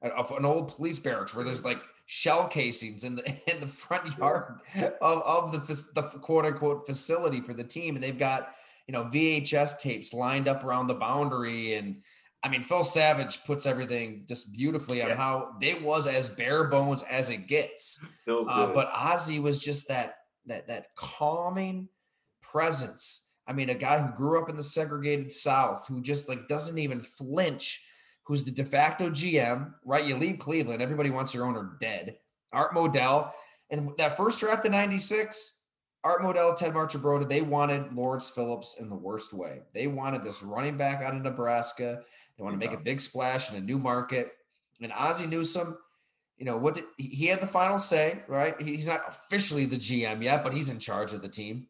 [0.01, 4.17] of an old police barracks where there's like shell casings in the in the front
[4.17, 4.59] yard
[5.01, 7.95] of, of the, the quote unquote facility for the team.
[7.95, 8.49] And they've got,
[8.87, 11.97] you know, VHS tapes lined up around the boundary and
[12.41, 15.15] I mean, Phil Savage puts everything just beautifully on yeah.
[15.15, 18.05] how they was as bare bones as it gets.
[18.27, 21.89] Uh, but Ozzie was just that that that calming
[22.41, 23.29] presence.
[23.45, 26.77] I mean, a guy who grew up in the segregated South, who just like doesn't
[26.77, 27.85] even flinch,
[28.25, 30.05] who's the de facto GM, right?
[30.05, 32.17] You leave Cleveland, everybody wants your owner dead.
[32.53, 33.31] Art Modell,
[33.69, 35.61] and that first draft in '96,
[36.03, 39.61] Art Modell, Ted Marchibroda, they wanted Lawrence Phillips in the worst way.
[39.73, 42.01] They wanted this running back out of Nebraska
[42.39, 44.31] they want to make a big splash in a new market.
[44.81, 45.77] And Ozzie Newsome,
[46.37, 48.59] you know, what did, he had the final say, right?
[48.61, 51.67] He's not officially the GM yet, but he's in charge of the team.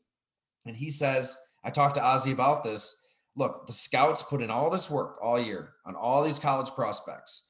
[0.68, 3.04] And he says, I talked to Ozzie about this.
[3.36, 7.50] Look, the scouts put in all this work all year on all these college prospects.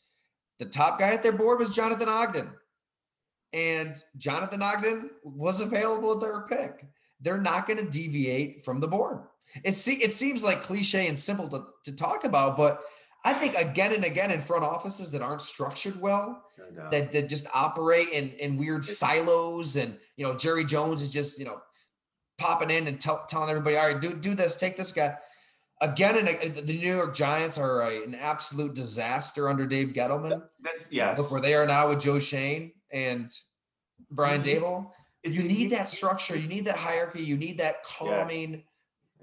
[0.59, 2.51] The top guy at their board was Jonathan Ogden.
[3.51, 6.85] And Jonathan Ogden was available at their pick.
[7.19, 9.23] They're not going to deviate from the board.
[9.65, 12.81] It, see, it seems like cliche and simple to, to talk about, but
[13.25, 16.43] I think again and again in front offices that aren't structured well,
[16.91, 21.37] that, that just operate in, in weird silos, and you know Jerry Jones is just
[21.37, 21.59] you know
[22.37, 25.17] popping in and tell, telling everybody, all right, do do this, take this guy.
[25.81, 30.43] Again, and the New York Giants are a, an absolute disaster under Dave Gettleman.
[30.59, 33.31] This, yes, look where they are now with Joe Schoen and
[34.11, 34.63] Brian mm-hmm.
[34.63, 34.91] Daboll.
[35.23, 36.37] You need that structure.
[36.37, 37.23] You need that hierarchy.
[37.23, 38.51] You need that calming.
[38.51, 38.63] Yes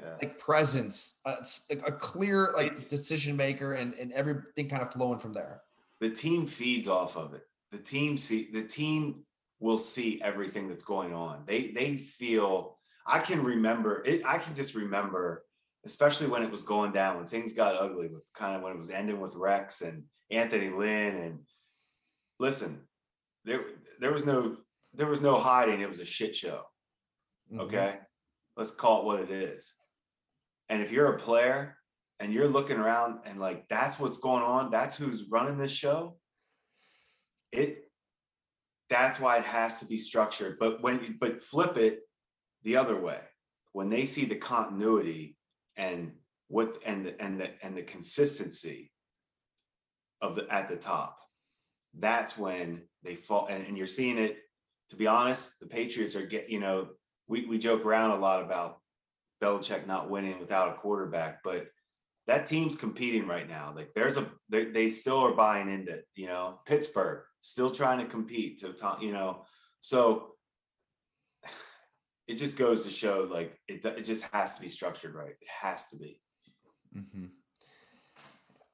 [0.01, 0.15] yeah.
[0.21, 1.37] like presence, a,
[1.87, 5.63] a clear like it's, decision maker, and and everything kind of flowing from there.
[6.01, 7.43] The team feeds off of it.
[7.73, 9.25] The team see the team
[9.61, 11.45] will see everything that's going on.
[11.47, 12.79] They they feel.
[13.07, 14.23] I can remember it.
[14.27, 15.45] I can just remember,
[15.85, 18.79] especially when it was going down, when things got ugly, with kind of when it
[18.79, 21.17] was ending with Rex and Anthony Lynn.
[21.17, 21.39] And
[22.39, 22.81] listen,
[23.45, 23.65] there
[24.01, 24.57] there was no
[24.93, 25.81] there was no hiding.
[25.81, 26.63] It was a shit show.
[27.51, 27.61] Mm-hmm.
[27.61, 27.95] Okay,
[28.57, 29.75] let's call it what it is.
[30.69, 31.77] And if you're a player
[32.21, 36.17] and you're looking around and like that's what's going on, that's who's running this show,
[37.53, 37.85] it
[38.89, 40.59] that's why it has to be structured.
[40.59, 42.01] But when but flip it
[42.63, 43.21] the other way,
[43.73, 45.37] when they see the continuity
[45.77, 46.13] and
[46.49, 48.93] what and the and the and the consistency
[50.21, 51.19] of the at the top,
[51.99, 54.39] that's when they fall and, and you're seeing it.
[54.91, 56.89] To be honest, the Patriots are get you know
[57.29, 58.79] we we joke around a lot about
[59.43, 61.67] Belichick not winning without a quarterback, but
[62.27, 63.73] that team's competing right now.
[63.75, 68.07] Like there's a they, they still are buying into you know Pittsburgh still trying to
[68.07, 69.45] compete to you know
[69.81, 70.33] so
[72.29, 75.31] it just goes to show like it it just has to be structured right.
[75.41, 76.21] It has to be.
[76.97, 77.27] Mm-hmm.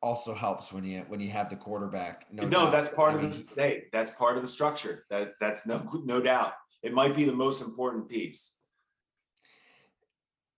[0.01, 2.27] also helps when you when you have the quarterback.
[2.31, 2.73] No, doubt.
[2.73, 5.05] that's part I of mean, the hey, that's part of the structure.
[5.11, 6.55] That that's no no doubt.
[6.83, 8.55] It might be the most important piece.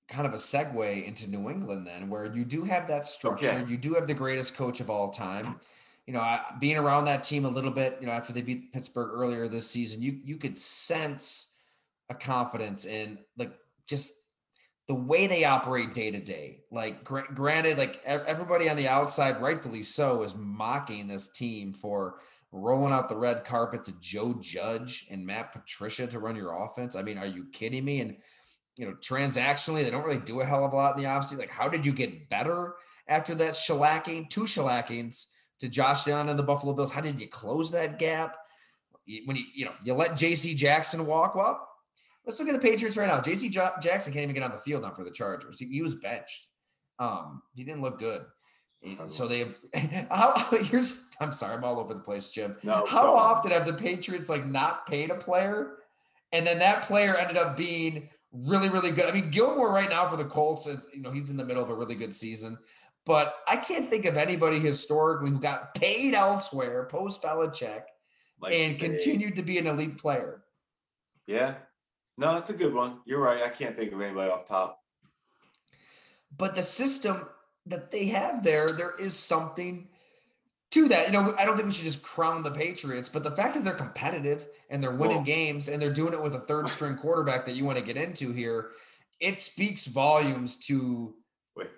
[0.09, 3.49] Kind of a segue into New England then, where you do have that structure.
[3.49, 3.65] Okay.
[3.71, 5.57] You do have the greatest coach of all time.
[6.07, 8.73] You know, I, being around that team a little bit, you know, after they beat
[8.73, 11.57] Pittsburgh earlier this season, you you could sense
[12.11, 13.53] a confidence in like
[13.87, 14.25] just
[14.87, 16.59] the way they operate day to day.
[16.71, 22.17] Like, gr- granted, like everybody on the outside, rightfully so, is mocking this team for
[22.53, 26.95] rolling out the red carpet to Joe Judge and Matt Patricia to run your offense.
[26.97, 28.01] I mean, are you kidding me?
[28.01, 28.17] And
[28.77, 31.39] you know, transactionally, they don't really do a hell of a lot in the offseason.
[31.39, 32.75] Like, how did you get better
[33.09, 35.27] after that shellacking, two shellackings
[35.61, 36.91] to Josh Allen and the Buffalo Bills?
[36.91, 38.37] How did you close that gap?
[39.27, 41.69] When you, you know, you let JC Jackson walk, well,
[42.27, 43.21] let's look at the Patriots right now.
[43.21, 45.59] JC Ja- Jackson can't even get on the field now for the Chargers.
[45.61, 46.49] He, he was benched.
[46.99, 48.23] Um, he didn't look good.
[49.09, 49.55] So they've
[50.11, 52.57] how here's I'm sorry, I'm all over the place, Jim.
[52.65, 55.77] No, How so- often have the Patriots like not paid a player
[56.33, 59.07] and then that player ended up being really, really good?
[59.07, 61.63] I mean, Gilmore right now for the Colts is, you know, he's in the middle
[61.63, 62.59] of a really good season,
[63.07, 67.83] but I can't think of anybody historically who got paid elsewhere post Belichick
[68.41, 70.45] like and they- continued to be an elite player.
[71.27, 71.55] Yeah.
[72.19, 73.01] No, that's a good one.
[73.07, 73.43] You're right.
[73.43, 74.81] I can't think of anybody off top.
[76.37, 77.29] But the system
[77.67, 79.89] that they have there, there is something
[80.75, 81.07] to that.
[81.07, 83.65] You know, I don't think we should just crown the Patriots, but the fact that
[83.65, 86.97] they're competitive and they're winning Well- games and they're doing it with a third string
[86.97, 88.73] quarterback that you want to get into here,
[89.21, 91.15] it speaks volumes to
[91.57, 91.71] Wait.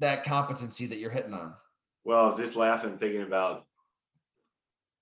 [0.00, 1.54] that competency that you're hitting on.
[2.04, 3.66] Well, I was just laughing thinking about,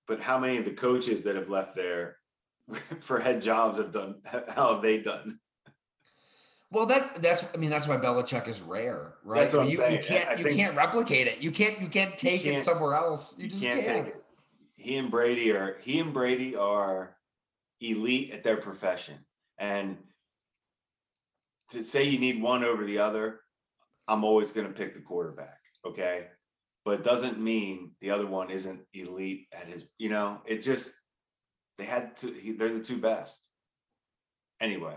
[0.07, 2.17] but how many of the coaches that have left there
[3.01, 4.21] for head jobs have done?
[4.55, 5.39] How have they done?
[6.69, 9.41] Well, that that's I mean that's why Belichick is rare, right?
[9.41, 9.97] That's what I'm you, saying.
[9.97, 11.39] you can't I you can't replicate it.
[11.41, 13.37] You can't you can't take it can't- somewhere else.
[13.37, 14.13] You You just can't can't.
[14.75, 17.15] He and Brady are he and Brady are
[17.79, 19.15] elite at their profession,
[19.57, 19.97] and
[21.69, 23.41] to say you need one over the other,
[24.07, 25.57] I'm always going to pick the quarterback.
[25.85, 26.27] Okay,
[26.85, 29.85] but it doesn't mean the other one isn't elite at his.
[29.97, 30.93] You know, it just
[31.77, 32.27] they had to.
[32.31, 33.47] He, they're the two best.
[34.59, 34.95] Anyway,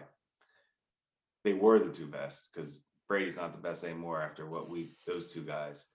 [1.44, 5.33] they were the two best because Brady's not the best anymore after what we those
[5.33, 5.87] two guys.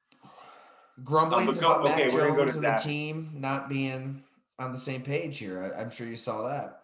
[1.04, 4.24] Grumbling go- about Mac okay, we're gonna go to Jones and the team not being
[4.60, 5.74] on the same page here.
[5.76, 6.82] I, I'm sure you saw that.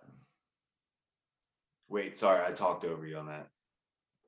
[1.90, 3.48] Wait, sorry, I talked over you on that.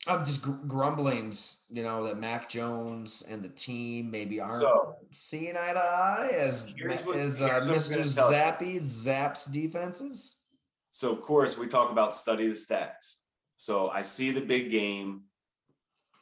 [0.05, 4.95] I'm just gr- grumblings, you know, that Mac Jones and the team maybe aren't So
[5.11, 6.69] seeing eye to eye as
[7.05, 8.03] what- as uh, Mr.
[8.03, 10.41] Zappe zaps defenses.
[10.89, 13.19] So of course we talk about study the stats.
[13.57, 15.23] So I see the big game,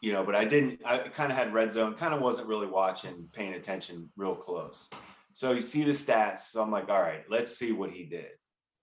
[0.01, 0.81] you know, but I didn't.
[0.85, 1.95] I kind of had red zone.
[1.95, 4.89] Kind of wasn't really watching, paying attention real close.
[5.31, 6.39] So you see the stats.
[6.39, 8.29] So I'm like, all right, let's see what he did.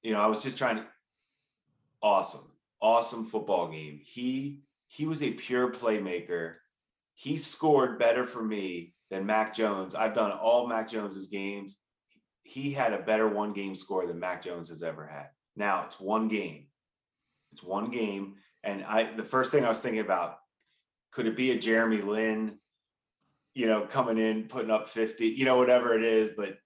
[0.02, 0.87] You know, I was just trying to.
[2.00, 4.00] Awesome, awesome football game.
[4.02, 6.54] He he was a pure playmaker.
[7.14, 9.94] He scored better for me than Mac Jones.
[9.94, 11.78] I've done all Mac Jones's games.
[12.42, 15.28] He had a better one game score than Mac Jones has ever had.
[15.56, 16.68] Now it's one game.
[17.52, 18.37] It's one game.
[18.68, 20.37] And I the first thing I was thinking about,
[21.11, 22.59] could it be a Jeremy Lin,
[23.54, 26.33] you know, coming in, putting up 50, you know, whatever it is.
[26.37, 26.59] But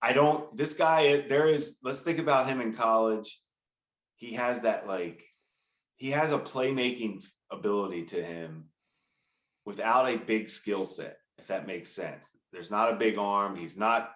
[0.00, 3.38] I don't, this guy, there is, let's think about him in college.
[4.14, 5.22] He has that like,
[5.96, 8.70] he has a playmaking ability to him
[9.66, 12.34] without a big skill set, if that makes sense.
[12.50, 13.56] There's not a big arm.
[13.56, 14.10] He's not,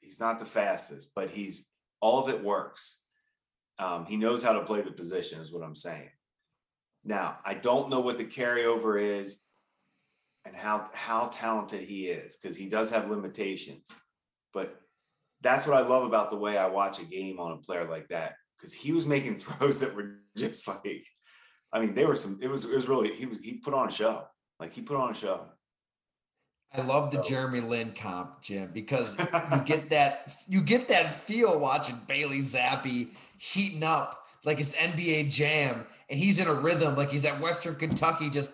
[0.00, 3.02] he's not the fastest, but he's all of it works.
[3.78, 6.10] Um, he knows how to play the position, is what I'm saying.
[7.08, 9.40] Now, I don't know what the carryover is
[10.44, 13.86] and how how talented he is because he does have limitations.
[14.52, 14.78] But
[15.40, 18.08] that's what I love about the way I watch a game on a player like
[18.08, 21.06] that because he was making throws that were just like,
[21.72, 22.38] I mean, they were some.
[22.42, 24.24] It was it was really he was he put on a show.
[24.60, 25.46] Like he put on a show.
[26.74, 29.18] I love the So- Jeremy Lin comp, Jim, because
[29.52, 35.32] you get that you get that feel watching Bailey Zappe heating up like it's NBA
[35.32, 38.52] Jam, and he's in a rhythm like he's at Western Kentucky just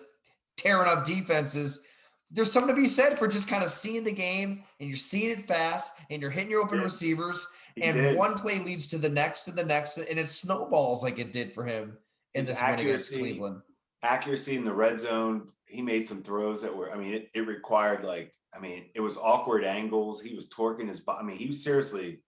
[0.57, 1.85] tearing up defenses.
[2.31, 5.31] There's something to be said for just kind of seeing the game and you're seeing
[5.37, 6.83] it fast and you're hitting your open Yeah.
[6.85, 8.17] receivers He and did.
[8.17, 11.53] one play leads to the next and the next and it snowballs like it did
[11.53, 11.97] for him
[12.33, 13.61] in His this win against accuracy- Cleveland.
[14.03, 15.49] accuracy in the red zone.
[15.67, 19.01] He made some throws that were, I mean, it, it required like, I mean, it
[19.01, 20.21] was awkward angles.
[20.21, 21.19] He was torquing his body.
[21.21, 22.19] I mean, he was seriously,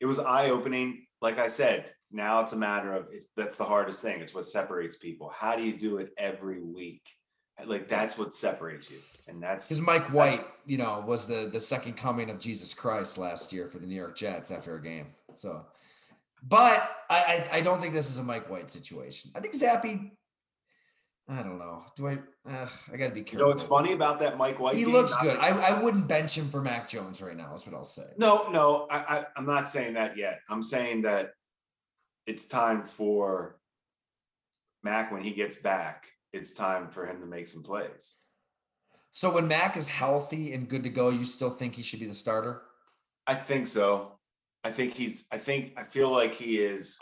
[0.00, 1.06] it was eye opening.
[1.24, 4.20] Like I said, now it's a matter of that's the hardest thing.
[4.20, 5.32] It's what separates people.
[5.34, 7.00] How do you do it every week?
[7.64, 11.62] Like that's what separates you, and that's because Mike White, you know, was the the
[11.62, 15.14] second coming of Jesus Christ last year for the New York Jets after a game.
[15.32, 15.64] So,
[16.42, 19.30] but I I, I don't think this is a Mike White situation.
[19.34, 20.10] I think Zappe.
[21.28, 21.84] I don't know.
[21.96, 22.18] Do I?
[22.46, 23.38] Uh, I got to be careful.
[23.38, 24.76] You know what's funny about that Mike White?
[24.76, 25.38] He looks good.
[25.38, 27.54] I, I wouldn't bench him for Mac Jones right now.
[27.54, 28.04] Is what I'll say.
[28.18, 30.40] No, no, I, I, I'm not saying that yet.
[30.50, 31.32] I'm saying that
[32.26, 33.56] it's time for
[34.82, 36.08] Mac when he gets back.
[36.34, 38.16] It's time for him to make some plays.
[39.10, 42.06] So when Mac is healthy and good to go, you still think he should be
[42.06, 42.62] the starter?
[43.26, 44.18] I think so.
[44.62, 45.26] I think he's.
[45.32, 45.72] I think.
[45.78, 47.00] I feel like he is.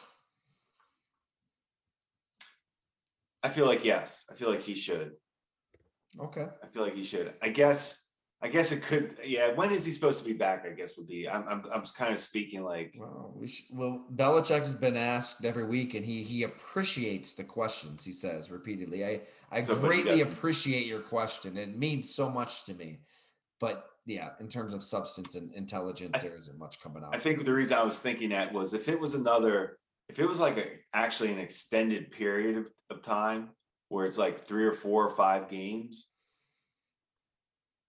[3.42, 4.26] I feel like yes.
[4.30, 5.12] I feel like he should.
[6.18, 6.46] Okay.
[6.62, 7.32] I feel like he should.
[7.42, 8.06] I guess.
[8.44, 9.18] I guess it could.
[9.24, 9.52] Yeah.
[9.52, 10.64] When is he supposed to be back?
[10.66, 11.28] I guess would be.
[11.28, 11.46] I'm.
[11.48, 11.62] I'm.
[11.72, 12.94] I'm kind of speaking like.
[12.98, 17.44] Well, we sh- well, Belichick has been asked every week, and he he appreciates the
[17.44, 18.04] questions.
[18.04, 19.20] He says repeatedly, "I
[19.50, 21.56] I So, greatly appreciate your question.
[21.56, 23.00] It means so much to me."
[23.60, 27.14] But yeah, in terms of substance and intelligence, I- there isn't much coming out.
[27.14, 29.78] I think the reason I was thinking that was if it was another,
[30.12, 33.48] if it was like a actually an extended period of, of time
[33.88, 36.10] where it's like three or four or five games,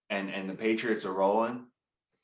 [0.08, 1.66] and and the Patriots are rolling,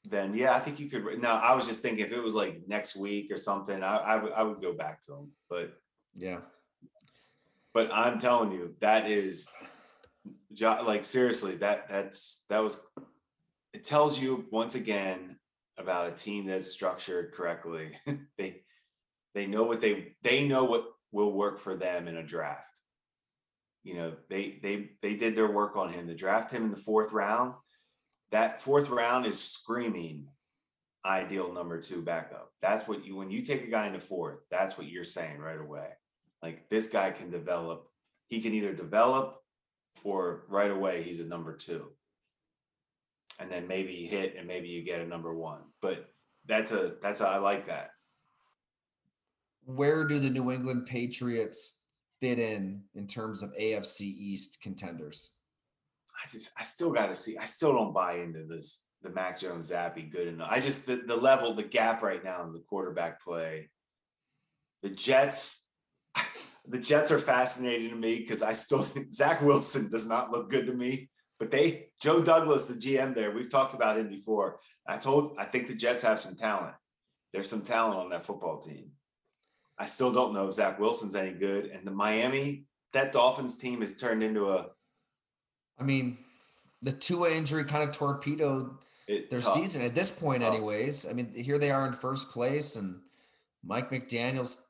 [0.04, 1.20] then yeah, I think you could.
[1.20, 4.42] Now I was just thinking if it was like next week or something, I I
[4.42, 5.32] would go back to them.
[5.50, 5.74] but
[6.14, 6.40] yeah,
[7.74, 9.48] but I'm telling you that is,
[10.60, 12.80] like seriously that that's that was.
[13.74, 15.36] It tells you once again
[15.76, 17.92] about a team that's structured correctly.
[18.38, 18.62] they
[19.34, 22.80] they know what they they know what will work for them in a draft.
[23.82, 26.76] You know, they they they did their work on him to draft him in the
[26.76, 27.54] fourth round.
[28.30, 30.28] That fourth round is screaming
[31.04, 32.52] ideal number two backup.
[32.60, 35.38] That's what you when you take a guy in the fourth, that's what you're saying
[35.38, 35.88] right away.
[36.42, 37.86] Like this guy can develop,
[38.28, 39.36] he can either develop
[40.04, 41.86] or right away he's a number two.
[43.38, 45.60] And then maybe you hit and maybe you get a number one.
[45.80, 46.06] But
[46.46, 47.90] that's a that's a, I like that.
[49.76, 51.82] Where do the New England Patriots
[52.20, 55.38] fit in in terms of AFC East contenders?
[56.22, 57.38] I just I still got to see.
[57.38, 58.82] I still don't buy into this.
[59.02, 60.48] The Mac Jones Zappe good enough.
[60.50, 63.70] I just the, the level, the gap right now in the quarterback play.
[64.82, 65.66] The Jets,
[66.68, 70.50] the Jets are fascinating to me because I still think Zach Wilson does not look
[70.50, 71.08] good to me.
[71.38, 74.58] But they, Joe Douglas, the GM there, we've talked about him before.
[74.86, 76.74] I told, I think the Jets have some talent.
[77.32, 78.90] There's some talent on that football team.
[79.80, 81.66] I still don't know if Zach Wilson's any good.
[81.66, 84.66] And the Miami, that Dolphins team has turned into a
[85.78, 86.18] I mean,
[86.82, 88.76] the Tua injury kind of torpedoed
[89.08, 89.54] it, their tough.
[89.54, 90.52] season at this point, Tough.
[90.54, 91.08] anyways.
[91.08, 93.00] I mean, here they are in first place, and
[93.64, 94.60] Mike McDaniel's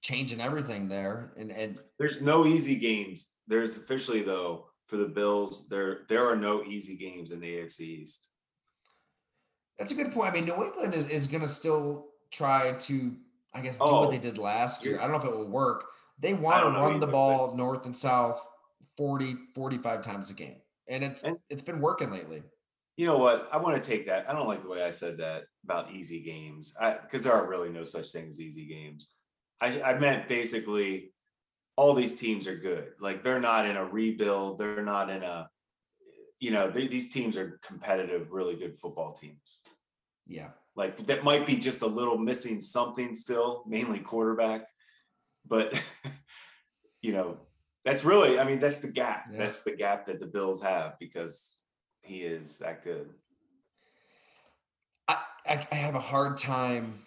[0.00, 1.32] changing everything there.
[1.38, 3.30] And and There's no easy games.
[3.46, 5.68] There's officially though for the Bills.
[5.68, 8.28] There there are no easy games in the AFC East.
[9.78, 10.32] that's a good point.
[10.32, 13.16] I mean, New England is, is going to still try to,
[13.54, 14.98] I guess, do Oh, what they oh, did last year.
[14.98, 15.86] I don't know if it will work.
[16.18, 18.46] They want to run the ball north and south
[18.96, 20.56] 40, 45 times a game.
[20.88, 22.42] And it's And- it's been working lately.
[22.96, 23.48] You know what?
[23.52, 24.28] I want to take that.
[24.28, 27.70] I don't like the way I said that about easy games because there are really
[27.70, 29.14] no such thing as easy games.
[29.60, 31.12] I, I meant basically
[31.76, 32.92] all these teams are good.
[33.00, 34.58] Like they're not in a rebuild.
[34.58, 35.48] They're not in a,
[36.38, 39.60] you know, they, these teams are competitive, really good football teams.
[40.26, 40.50] Yeah.
[40.74, 44.66] Like that might be just a little missing something still, mainly quarterback.
[45.46, 45.80] But
[47.02, 47.38] you know,
[47.84, 49.26] that's really, I mean, that's the gap.
[49.30, 49.38] Yeah.
[49.38, 51.56] That's the gap that the Bills have because
[52.02, 53.10] he is that good.
[55.08, 57.00] I, I, I have a hard time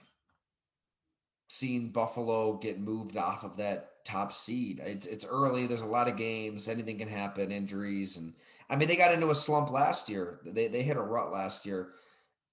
[1.47, 4.81] seeing Buffalo get moved off of that top seed.
[4.83, 5.67] It's it's early.
[5.67, 6.67] There's a lot of games.
[6.67, 7.51] Anything can happen.
[7.51, 8.33] Injuries and
[8.69, 10.39] I mean they got into a slump last year.
[10.45, 11.89] They they hit a rut last year.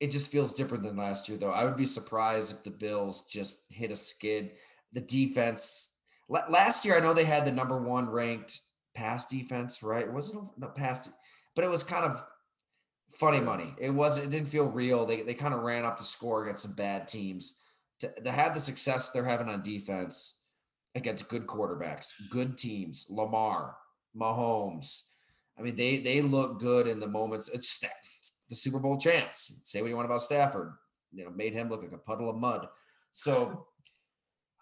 [0.03, 1.53] It just feels different than last year, though.
[1.53, 4.51] I would be surprised if the Bills just hit a skid.
[4.93, 5.95] The defense
[6.29, 8.59] la- last year, I know they had the number one ranked
[8.97, 10.05] pass defense, right?
[10.05, 11.09] It wasn't not pass,
[11.55, 12.27] but it was kind of
[13.13, 13.77] funny money.
[13.79, 14.27] It wasn't.
[14.27, 15.07] It didn't feel real.
[15.07, 17.61] They they kind of ran up the score against some bad teams.
[18.01, 20.41] To, to have the success they're having on defense
[20.97, 23.77] against good quarterbacks, good teams, Lamar,
[24.17, 25.03] Mahomes.
[25.57, 27.49] I mean, they they look good in the moments.
[27.51, 27.69] It's
[28.53, 29.61] the Super Bowl champs.
[29.65, 30.75] Say what you want about Stafford.
[31.11, 32.69] You know, made him look like a puddle of mud.
[33.11, 33.67] So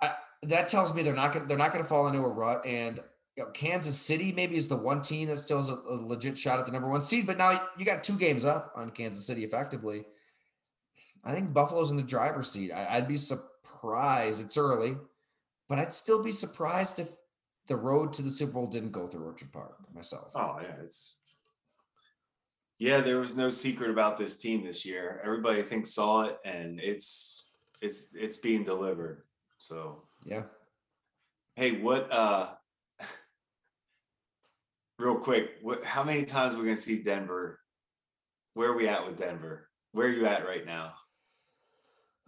[0.00, 0.14] I,
[0.44, 2.64] that tells me they're not going they're not going to fall into a rut.
[2.64, 3.00] And
[3.36, 6.38] you know, Kansas City maybe is the one team that still has a, a legit
[6.38, 7.26] shot at the number one seed.
[7.26, 10.04] But now you got two games up on Kansas City effectively.
[11.24, 12.72] I think Buffalo's in the driver's seat.
[12.72, 14.40] I, I'd be surprised.
[14.40, 14.96] It's early,
[15.68, 17.08] but I'd still be surprised if
[17.66, 20.30] the road to the Super Bowl didn't go through Orchard Park myself.
[20.34, 21.16] Oh yeah, it's
[22.80, 23.00] yeah.
[23.00, 25.20] There was no secret about this team this year.
[25.22, 29.22] Everybody I think saw it, and it's it's it's being delivered.
[29.58, 30.44] So Yeah.
[31.54, 32.10] hey, what?
[32.12, 32.54] uh
[34.98, 35.82] Real quick, what?
[35.82, 37.58] How many times we're we gonna see Denver?
[38.52, 39.68] Where are we at with Denver?
[39.92, 40.92] Where are you at right now?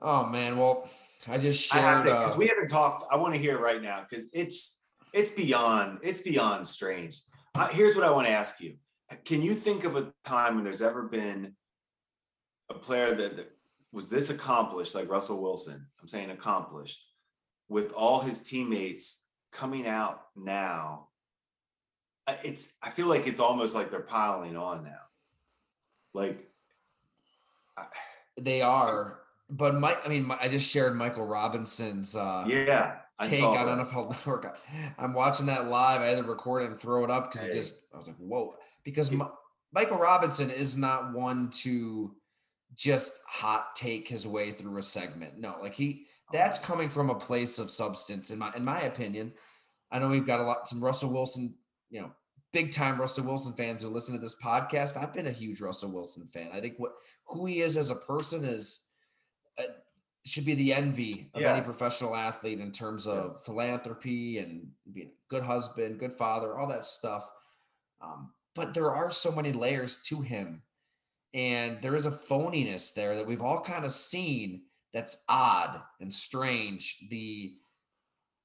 [0.00, 0.88] Oh man, well,
[1.28, 2.04] I just shared.
[2.04, 3.04] because uh, we haven't talked.
[3.12, 4.80] I want to hear it right now because it's
[5.12, 7.20] it's beyond it's beyond strange.
[7.54, 8.76] Uh, here's what I want to ask you:
[9.24, 11.54] Can you think of a time when there's ever been
[12.70, 13.50] a player that, that
[13.92, 15.86] was this accomplished, like Russell Wilson?
[16.00, 17.04] I'm saying accomplished,
[17.68, 21.08] with all his teammates coming out now.
[22.44, 25.00] It's I feel like it's almost like they're piling on now.
[26.14, 26.48] Like
[28.40, 29.18] they are,
[29.50, 29.98] but Mike.
[30.04, 32.14] I mean, I just shared Michael Robinson's.
[32.14, 33.86] uh yeah, I take on that.
[33.86, 34.58] NFL Network.
[34.98, 36.00] I'm watching that live.
[36.00, 38.16] I had to record it and throw it up because it just I was like,
[38.16, 38.54] whoa.
[38.84, 39.12] Because
[39.72, 42.14] Michael Robinson is not one to
[42.74, 45.38] just hot take his way through a segment.
[45.38, 48.80] No, like he oh, that's coming from a place of substance, in my in my
[48.82, 49.32] opinion.
[49.90, 51.54] I know we've got a lot some Russell Wilson,
[51.90, 52.10] you know,
[52.52, 54.96] big time Russell Wilson fans who listen to this podcast.
[54.96, 56.48] I've been a huge Russell Wilson fan.
[56.52, 56.92] I think what
[57.26, 58.88] who he is as a person is
[60.24, 63.14] should be the envy of any professional athlete in terms Yeah.
[63.14, 67.28] of philanthropy and being a good husband, good father, all that stuff.
[68.00, 70.62] Um, but there are so many layers to him,
[71.34, 76.12] and there is a phoniness there that we've all kind of seen that's odd and
[76.12, 77.08] strange.
[77.08, 77.56] The,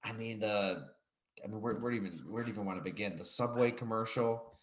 [0.03, 0.87] I mean, the,
[1.43, 3.15] I mean, where, where do you even where do you even want to begin?
[3.15, 4.56] The subway commercial I don't know.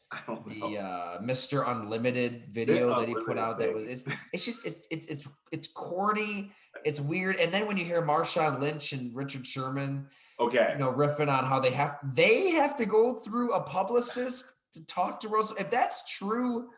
[0.46, 1.68] The uh Mr.
[1.68, 5.68] Unlimited video that he put out that was it's it's just it's it's it's it's
[5.68, 6.52] corny,
[6.84, 7.36] it's weird.
[7.36, 10.06] And then when you hear Marshawn Lynch and Richard Sherman,
[10.40, 10.70] okay.
[10.72, 14.84] you know, riffing on how they have they have to go through a publicist to
[14.86, 15.56] talk to Russell.
[15.58, 16.70] If that's true,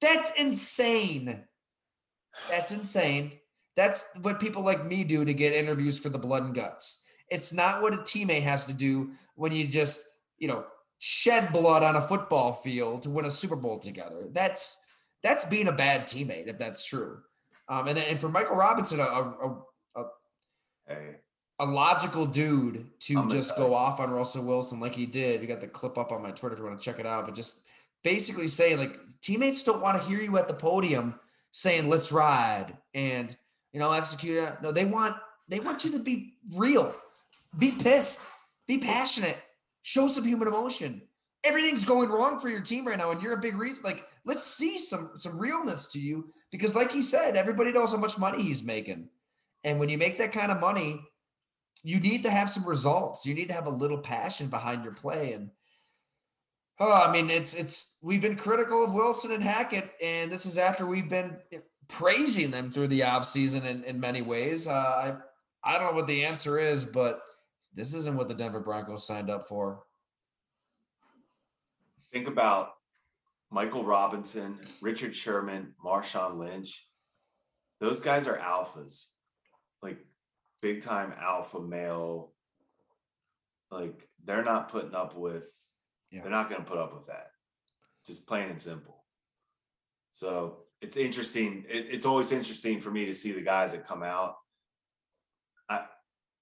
[0.00, 1.44] that's insane.
[2.50, 3.32] That's insane.
[3.76, 7.02] That's what people like me do to get interviews for the blood and guts.
[7.30, 10.00] It's not what a teammate has to do when you just,
[10.38, 10.64] you know,
[11.06, 14.22] shed blood on a football field to win a Super Bowl together.
[14.32, 14.80] That's
[15.22, 17.18] that's being a bad teammate if that's true.
[17.68, 19.58] Um, and then and for Michael Robinson, a, a,
[19.96, 20.94] a,
[21.58, 25.42] a logical dude to I'm just go off on Russell Wilson like he did.
[25.42, 27.26] You got the clip up on my Twitter if you want to check it out,
[27.26, 27.60] but just
[28.02, 32.78] basically saying like teammates don't want to hear you at the podium saying let's ride
[32.94, 33.36] and
[33.74, 34.62] you know execute it.
[34.62, 35.16] No, they want
[35.48, 36.94] they want you to be real,
[37.58, 38.22] be pissed,
[38.66, 39.36] be passionate,
[39.84, 41.02] show some human emotion.
[41.44, 43.84] Everything's going wrong for your team right now, and you're a big reason.
[43.84, 47.98] Like, let's see some some realness to you because, like he said, everybody knows how
[47.98, 49.08] much money he's making.
[49.62, 51.00] And when you make that kind of money,
[51.82, 53.26] you need to have some results.
[53.26, 55.34] You need to have a little passion behind your play.
[55.34, 55.50] And
[56.80, 60.56] oh, I mean, it's it's we've been critical of Wilson and Hackett, and this is
[60.56, 61.36] after we've been
[61.88, 64.66] praising them through the offseason in, in many ways.
[64.66, 65.16] Uh, I
[65.62, 67.20] I don't know what the answer is, but
[67.74, 69.84] this isn't what the Denver Broncos signed up for.
[72.12, 72.74] think about
[73.50, 76.86] Michael Robinson, Richard Sherman, Marshawn Lynch.
[77.80, 79.08] Those guys are alphas,
[79.82, 79.98] like
[80.62, 82.32] big time alpha male.
[83.70, 85.48] Like they're not putting up with,
[86.10, 86.20] Yeah.
[86.22, 87.26] they're not going to put up with that.
[88.06, 89.04] Just plain and simple.
[90.12, 91.64] So it's interesting.
[91.68, 94.36] It, it's always interesting for me to see the guys that come out.
[95.68, 95.86] I,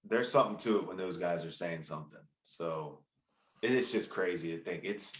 [0.05, 2.19] there's something to it when those guys are saying something.
[2.43, 2.99] So
[3.61, 5.13] it's just crazy to think it's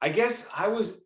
[0.00, 1.02] I guess I was,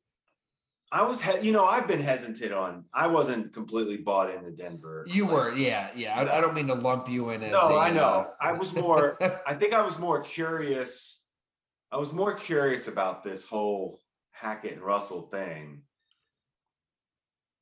[0.93, 2.85] I was, you know, I've been hesitant on.
[2.93, 5.05] I wasn't completely bought into Denver.
[5.09, 6.19] You Like, were, yeah, yeah.
[6.19, 7.53] I, I don't mean to lump you in as.
[7.53, 8.03] No, a, I know.
[8.03, 9.17] uh, I was more.
[9.47, 11.23] I think I was more curious.
[11.93, 14.01] I was more curious about this whole
[14.33, 15.83] Hackett and Russell thing.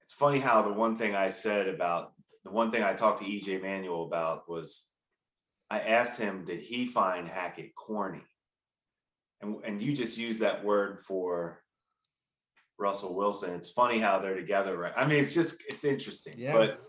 [0.02, 3.28] It's funny how the one thing I said about the one thing I talked to
[3.28, 4.87] EJ Manuel about was
[5.70, 8.22] I asked him, did he find Hackett corny?
[9.40, 11.62] And and you just use that word for
[12.78, 13.54] Russell Wilson.
[13.54, 14.92] It's funny how they're together, right?
[14.96, 16.34] I mean, it's just it's interesting.
[16.36, 16.52] Yeah.
[16.52, 16.80] But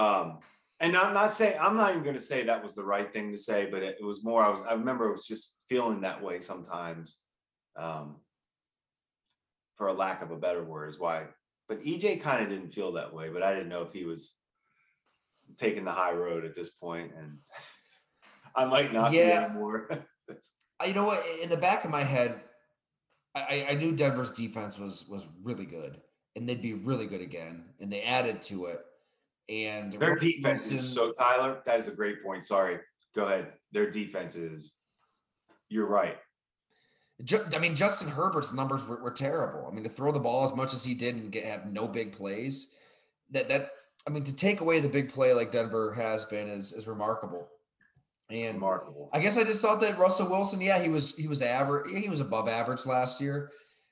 [0.00, 0.40] um
[0.82, 3.30] and I'm not saying I'm not even going to say that was the right thing
[3.30, 4.42] to say, but it, it was more.
[4.42, 7.20] I was I remember it was just feeling that way sometimes,
[7.76, 8.16] um,
[9.76, 11.26] for a lack of a better word, is why.
[11.68, 14.36] But EJ kind of didn't feel that way, but I didn't know if he was
[15.56, 17.38] taking the high road at this point, and
[18.54, 19.40] I might not Yeah.
[19.40, 19.88] be anymore.
[20.86, 21.24] You know what?
[21.40, 22.40] In the back of my head,
[23.36, 26.00] I, I- knew Denver's defense was was really good,
[26.34, 28.80] and they'd be really good again, and they added to it.
[29.48, 31.60] And Their defense is so Tyler.
[31.66, 32.44] That is a great point.
[32.44, 32.78] Sorry,
[33.14, 33.52] go ahead.
[33.70, 34.74] Their defense is
[35.68, 36.18] you're right.
[37.54, 39.68] I mean, Justin Herbert's numbers were, were, terrible.
[39.70, 41.86] I mean, to throw the ball as much as he did and get, have no
[41.86, 42.74] big plays,
[43.30, 43.70] that that
[44.06, 47.48] I mean, to take away the big play like Denver has been is is remarkable.
[48.32, 49.10] And remarkable.
[49.12, 52.08] I guess I just thought that Russell Wilson, yeah, he was he was average, he
[52.08, 53.50] was above average last year,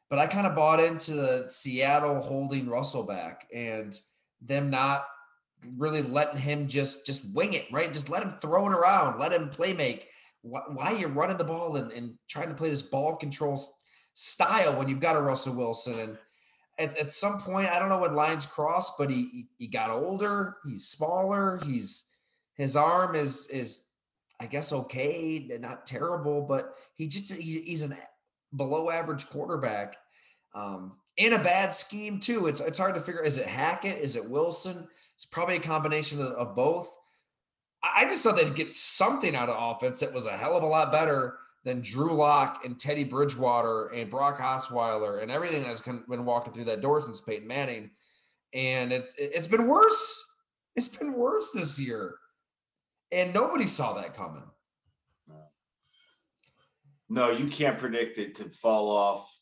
[0.09, 3.99] but I kind of bought into Seattle holding Russell back and
[4.41, 5.05] them not
[5.77, 7.93] really letting him just just wing it, right?
[7.93, 10.09] Just let him throw it around, let him play make
[10.43, 13.61] why, are you running the ball and, and trying to play this ball control
[14.15, 15.99] style when you've got a Russell Wilson?
[15.99, 16.19] And
[16.79, 20.57] at, at some point, I don't know what lines crossed, but he, he got older.
[20.65, 21.61] He's smaller.
[21.65, 22.07] He's
[22.55, 23.87] his arm is is
[24.41, 27.95] I guess okay, not terrible, but he just he's an
[28.57, 29.97] below average quarterback.
[30.55, 32.47] Um, in a bad scheme too.
[32.47, 33.23] It's it's hard to figure.
[33.23, 33.99] Is it Hackett?
[33.99, 34.89] Is it Wilson?
[35.15, 36.97] It's probably a combination of, of both.
[37.83, 40.67] I just thought they'd get something out of offense that was a hell of a
[40.67, 46.25] lot better than Drew Lock and Teddy Bridgewater and Brock Osweiler and everything that's been
[46.25, 47.91] walking through that door since Peyton Manning.
[48.55, 50.35] And it's it's been worse.
[50.77, 52.15] It's been worse this year.
[53.13, 54.43] And nobody saw that coming.
[57.09, 59.37] No, you can't predict it to fall off.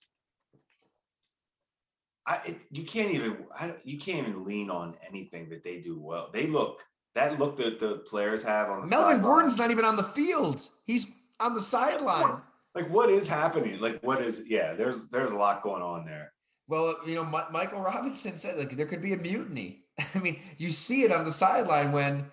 [2.27, 6.01] I, it, you can't even I, you can't even lean on anything that they do
[6.01, 6.31] well.
[6.33, 6.83] They look
[7.15, 9.23] that look that the players have on the Melvin sideline.
[9.23, 10.67] Gordon's not even on the field.
[10.87, 11.07] He's
[11.41, 12.41] on the sideline.
[12.75, 13.81] Like what is happening?
[13.81, 16.33] Like what is yeah, there's there's a lot going on there.
[16.69, 19.85] Well, you know, M- Michael Robinson said like there could be a mutiny.
[20.15, 22.27] I mean, you see it on the sideline when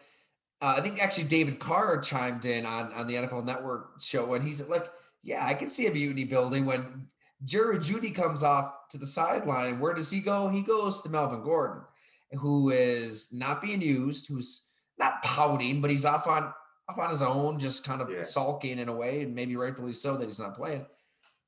[0.62, 4.42] uh, I think actually David Carr chimed in on on the NFL Network show when
[4.42, 4.88] he's like,
[5.24, 7.08] "Yeah, I can see a mutiny building when
[7.44, 9.80] Jerry Jeudy comes off to the sideline.
[9.80, 10.50] Where does he go?
[10.50, 11.84] He goes to Melvin Gordon,
[12.32, 16.54] who is not being used, who's not pouting, but he's off on
[16.88, 18.24] off on his own, just kind of yeah.
[18.24, 20.86] sulking in a way, and maybe rightfully so that he's not playing.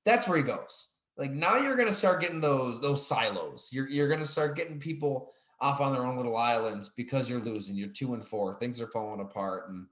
[0.04, 0.88] That's where he goes.
[1.18, 3.70] Like now you're gonna start getting those those silos.
[3.72, 7.76] You're you're gonna start getting people off on their own little islands because you're losing.
[7.76, 8.54] You're two and four.
[8.54, 9.70] Things are falling apart.
[9.70, 9.88] And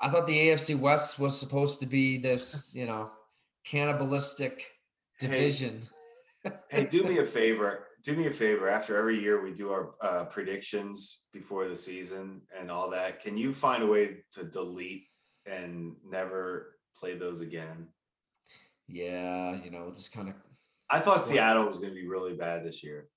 [0.00, 3.10] I thought the AFC West was supposed to be this, you know,
[3.64, 4.64] cannibalistic
[5.18, 5.80] division.
[6.42, 9.70] Hey, hey do me a favor do me a favor after every year we do
[9.70, 14.44] our uh, predictions before the season and all that can you find a way to
[14.44, 15.06] delete
[15.46, 17.88] and never play those again
[18.88, 20.34] yeah you know just kind of
[20.90, 23.08] i thought seattle was going to be really bad this year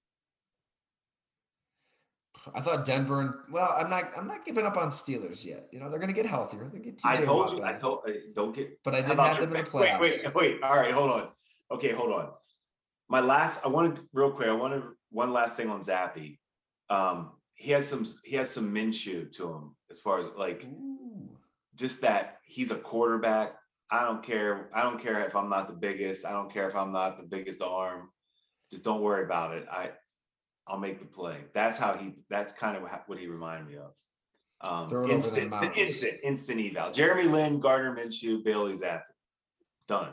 [2.56, 4.12] I thought Denver and well, I'm not.
[4.18, 5.68] I'm not giving up on Steelers yet.
[5.72, 6.70] You know they're going to get healthier.
[6.72, 6.98] They get.
[6.98, 7.60] TJ I told you.
[7.60, 7.76] Back.
[7.76, 8.10] I told.
[8.34, 8.84] Don't get.
[8.84, 10.00] But I didn't have them in the playoffs.
[10.00, 10.64] Wait, wait, wait.
[10.64, 11.28] All right, hold on.
[11.72, 12.30] Okay, hold on
[13.10, 16.38] my last i wanted real quick i wanted one last thing on zappe
[16.90, 21.30] um he has some he has some Minshew to him as far as like Ooh.
[21.76, 23.56] just that he's a quarterback
[23.92, 26.76] i don't care i don't care if i'm not the biggest i don't care if
[26.76, 28.10] i'm not the biggest arm
[28.70, 29.90] just don't worry about it i
[30.68, 31.38] i'll make the play.
[31.54, 33.92] That's how he that's kind of what he reminded me of.
[34.62, 36.92] Um instant instant instant eval.
[36.92, 39.04] Jeremy lin gardner minshew bailey zappe
[39.88, 40.10] done.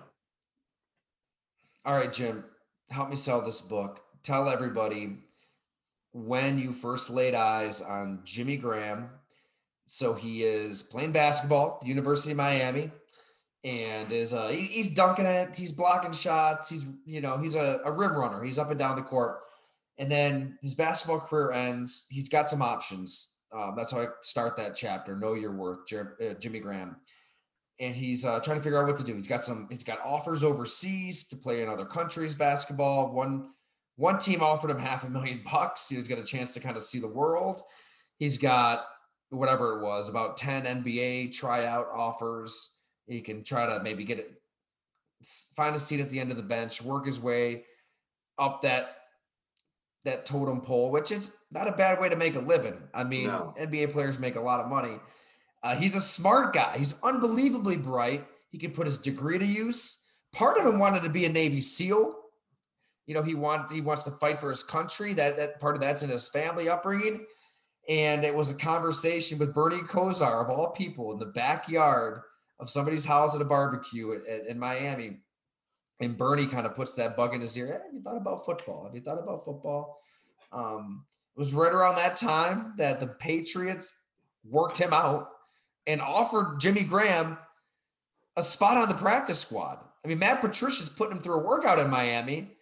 [1.84, 2.44] All right jim
[2.90, 4.00] help me sell this book.
[4.22, 5.18] Tell everybody
[6.12, 9.10] when you first laid eyes on Jimmy Graham.
[9.86, 12.90] So he is playing basketball University of Miami
[13.64, 17.80] and is uh he, he's dunking it, he's blocking shots, he's you know, he's a,
[17.84, 19.40] a rim runner, he's up and down the court.
[19.98, 22.06] And then his basketball career ends.
[22.10, 23.36] He's got some options.
[23.54, 25.16] Um, that's how I start that chapter.
[25.16, 26.96] Know your worth, Jer- uh, Jimmy Graham
[27.80, 29.14] and he's uh, trying to figure out what to do.
[29.14, 29.66] He's got some.
[29.70, 33.12] He's got offers overseas to play in other countries basketball.
[33.12, 33.50] One
[33.96, 35.88] one team offered him half a million bucks.
[35.88, 37.60] He's got a chance to kind of see the world.
[38.18, 38.84] He's got
[39.30, 42.78] whatever it was about ten NBA tryout offers.
[43.06, 44.32] He can try to maybe get it,
[45.56, 47.64] find a seat at the end of the bench, work his way
[48.38, 48.96] up that
[50.04, 52.76] that totem pole, which is not a bad way to make a living.
[52.92, 53.54] I mean, no.
[53.58, 55.00] NBA players make a lot of money.
[55.62, 56.76] Uh, he's a smart guy.
[56.76, 58.24] He's unbelievably bright.
[58.50, 60.06] He could put his degree to use.
[60.32, 62.14] Part of him wanted to be a Navy SEAL.
[63.06, 65.14] You know, he want he wants to fight for his country.
[65.14, 67.24] That that part of that's in his family upbringing.
[67.88, 72.22] And it was a conversation with Bernie Kosar of all people in the backyard
[72.58, 75.18] of somebody's house at a barbecue at, in Miami.
[76.00, 77.66] And Bernie kind of puts that bug in his ear.
[77.66, 78.84] Hey, have you thought about football?
[78.84, 80.00] Have you thought about football?
[80.52, 81.04] Um,
[81.36, 84.00] it was right around that time that the Patriots
[84.44, 85.28] worked him out
[85.86, 87.38] and offered Jimmy Graham
[88.36, 89.78] a spot on the practice squad.
[90.04, 92.52] I mean, Matt Patricia's putting him through a workout in Miami,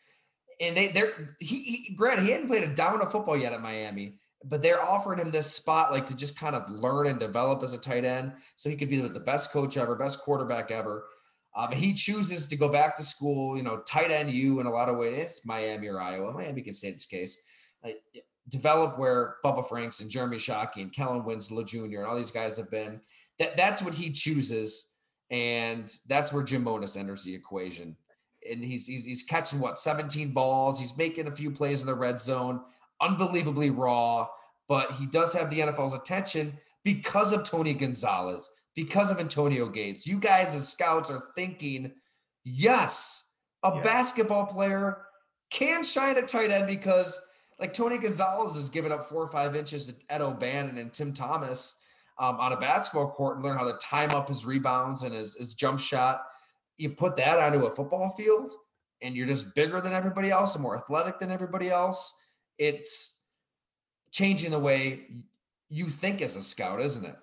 [0.61, 3.63] and they they're he, he granted he hadn't played a down of football yet at
[3.63, 4.15] Miami,
[4.45, 7.75] but they're offering him this spot like to just kind of learn and develop as
[7.75, 11.05] a tight end so he could be the best coach ever, best quarterback ever.
[11.55, 14.71] Um, he chooses to go back to school, you know, tight end you in a
[14.71, 15.25] lot of ways.
[15.25, 16.33] It's Miami or Iowa.
[16.33, 17.39] Miami can say this case.
[18.49, 21.99] Develop where Bubba Franks and Jeremy Shockey and Kellen Winslow Jr.
[21.99, 23.01] and all these guys have been.
[23.39, 24.95] That that's what he chooses,
[25.31, 27.97] and that's where Jim Monos enters the equation.
[28.51, 30.81] And he's, he's he's catching what 17 balls.
[30.81, 32.63] He's making a few plays in the red zone
[33.03, 34.29] unbelievably raw,
[34.69, 40.07] but he does have the NFL's attention because of Tony Gonzalez, because of Antonio Gates.
[40.07, 41.93] You guys as scouts are thinking,
[42.45, 43.85] yes, a yes.
[43.85, 45.03] basketball player
[45.51, 47.21] can shine a tight end because
[47.59, 51.13] like Tony Gonzalez has given up four or five inches to Ed O'Bannon and Tim
[51.13, 51.79] Thomas
[52.19, 55.37] um, on a basketball court and learn how to time up his rebounds and his,
[55.37, 56.23] his jump shot.
[56.79, 58.53] You put that onto a football field
[59.03, 62.15] and you're just bigger than everybody else and more athletic than everybody else
[62.59, 63.25] it's
[64.11, 65.07] changing the way
[65.69, 67.17] you think as a scout, isn't it?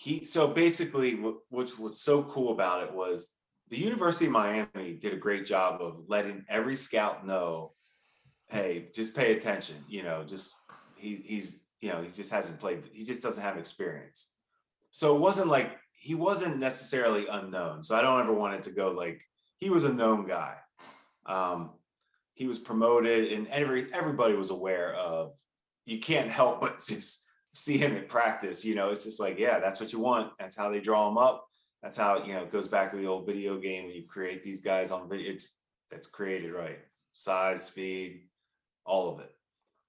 [0.00, 3.32] He so basically, what, was so cool about it was
[3.68, 7.72] the University of Miami did a great job of letting every scout know,
[8.48, 9.76] hey, just pay attention.
[9.90, 10.54] You know, just
[10.96, 12.88] he, he's you know he just hasn't played.
[12.90, 14.30] He just doesn't have experience.
[14.90, 17.82] So it wasn't like he wasn't necessarily unknown.
[17.82, 19.20] So I don't ever want it to go like
[19.58, 20.54] he was a known guy.
[21.26, 21.72] Um,
[22.32, 25.34] he was promoted and every everybody was aware of
[25.84, 29.58] you can't help but just see him in practice you know it's just like yeah
[29.58, 30.32] that's what you want.
[30.38, 31.46] That's how they draw him up.
[31.82, 34.60] That's how you know it goes back to the old video game you create these
[34.60, 35.58] guys on video it's
[35.90, 36.78] that's created right?
[37.12, 38.22] Size speed
[38.84, 39.32] all of it.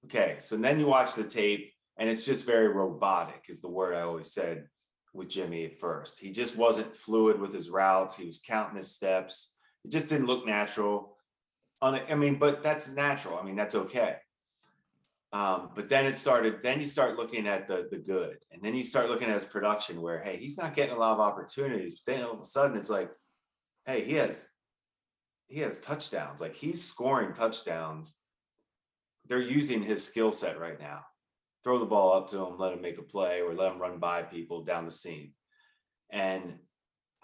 [0.06, 3.94] Okay so then you watch the tape and it's just very robotic is the word
[3.94, 4.66] i always said
[5.14, 6.20] with jimmy at first.
[6.20, 8.16] He just wasn't fluid with his routes.
[8.16, 9.56] He was counting his steps.
[9.84, 11.18] It just didn't look natural.
[11.82, 12.00] On.
[12.10, 13.38] I mean, but that's natural.
[13.38, 14.16] I mean, that's okay.
[15.34, 18.76] Um, but then it started, then you start looking at the the good, and then
[18.76, 22.02] you start looking at his production where, hey, he's not getting a lot of opportunities,
[22.02, 23.10] but then all of a sudden it's like,
[23.86, 24.48] hey, he has
[25.48, 28.18] he has touchdowns, like he's scoring touchdowns.
[29.28, 31.02] They're using his skill set right now.
[31.64, 34.00] Throw the ball up to him, let him make a play, or let him run
[34.00, 35.32] by people down the seam.
[36.10, 36.60] And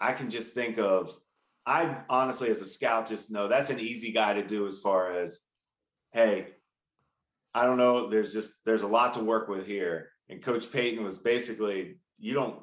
[0.00, 1.14] I can just think of
[1.68, 5.10] I honestly, as a scout, just know that's an easy guy to do as far
[5.10, 5.40] as,
[6.12, 6.48] hey,
[7.58, 8.08] I don't know.
[8.08, 10.10] There's just there's a lot to work with here.
[10.28, 12.60] And Coach Payton was basically, you don't.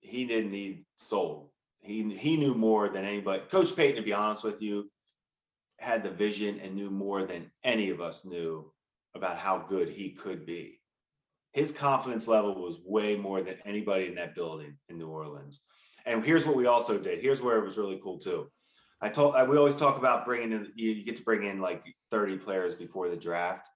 [0.00, 1.52] He didn't need soul.
[1.80, 3.42] He he knew more than anybody.
[3.48, 4.90] Coach Payton, to be honest with you,
[5.78, 8.72] had the vision and knew more than any of us knew
[9.14, 10.80] about how good he could be.
[11.52, 15.64] His confidence level was way more than anybody in that building in New Orleans.
[16.06, 17.20] And here's what we also did.
[17.20, 18.50] Here's where it was really cool too.
[19.00, 21.60] I told I, we always talk about bringing in you, you, get to bring in
[21.60, 23.68] like 30 players before the draft.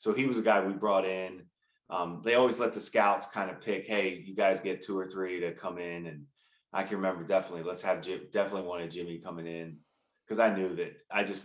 [0.00, 1.42] So he was a guy we brought in.
[1.90, 5.06] Um, they always let the scouts kind of pick, hey, you guys get two or
[5.06, 6.06] three to come in.
[6.06, 6.24] And
[6.72, 9.76] I can remember definitely let's have Jim, definitely wanted Jimmy coming in
[10.24, 11.42] because I knew that I just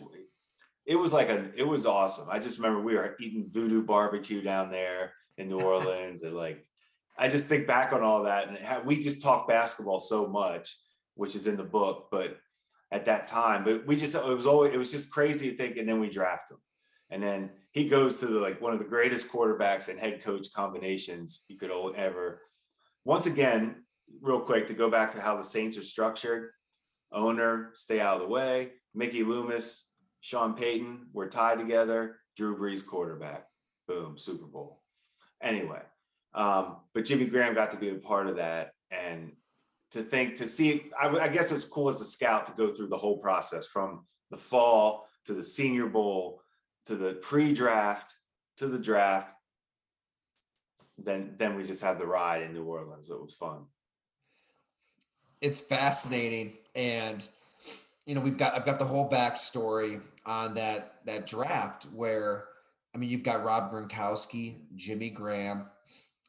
[0.86, 2.30] it was like a it was awesome.
[2.32, 6.66] I just remember we were eating voodoo barbecue down there in New Orleans and like
[7.18, 10.78] I just think back on all that, and we just talk basketball so much,
[11.16, 12.08] which is in the book.
[12.10, 12.38] But
[12.90, 15.76] at that time, but we just it was always it was just crazy to think,
[15.76, 16.58] and then we draft him,
[17.10, 20.48] and then he goes to the like one of the greatest quarterbacks and head coach
[20.56, 22.42] combinations you could ever.
[23.04, 23.84] Once again,
[24.22, 26.52] real quick to go back to how the Saints are structured:
[27.12, 28.72] owner, stay out of the way.
[28.96, 29.90] Mickey Loomis,
[30.22, 32.18] Sean Payton, we're tied together.
[32.38, 33.46] Drew Brees quarterback.
[33.90, 34.82] Boom, Super Bowl.
[35.42, 35.82] Anyway,
[36.34, 38.72] um, but Jimmy Graham got to be a part of that.
[38.90, 39.34] And
[39.92, 42.88] to think, to see, I, I guess it's cool as a scout to go through
[42.88, 46.42] the whole process from the fall to the senior bowl
[46.86, 48.16] to the pre-draft
[48.58, 49.34] to the draft.
[50.98, 53.10] Then, then we just had the ride in New Orleans.
[53.10, 53.66] It was fun.
[55.42, 57.24] It's fascinating, and
[58.06, 62.46] you know we've got I've got the whole backstory on that that draft where
[62.96, 65.68] I mean you've got Rob Gronkowski, Jimmy Graham,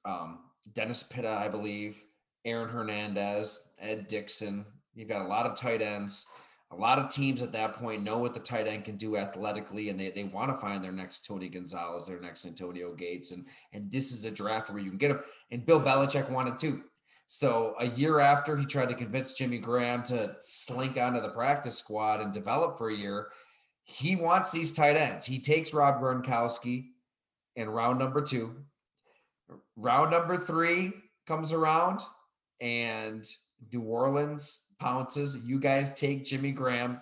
[0.05, 0.41] um,
[0.75, 2.03] Dennis Pitta, I believe,
[2.45, 4.67] Aaron Hernandez, Ed Dickson.
[4.95, 6.27] You've got a lot of tight ends.
[6.73, 9.89] A lot of teams at that point know what the tight end can do athletically,
[9.89, 13.47] and they, they want to find their next Tony Gonzalez, their next Antonio Gates, and
[13.73, 15.21] and this is a draft where you can get them.
[15.51, 16.83] And Bill Belichick wanted to.
[17.29, 21.79] So a year after he tried to convince Jimmy Graham to slink onto the practice
[21.79, 23.29] squad and develop for a year,
[23.85, 25.25] he wants these tight ends.
[25.25, 26.87] He takes Rob Gronkowski
[27.57, 28.57] in round number two
[29.77, 30.93] round number three
[31.27, 32.01] comes around
[32.61, 33.25] and
[33.73, 35.39] New Orleans pounces.
[35.45, 37.01] You guys take Jimmy Graham.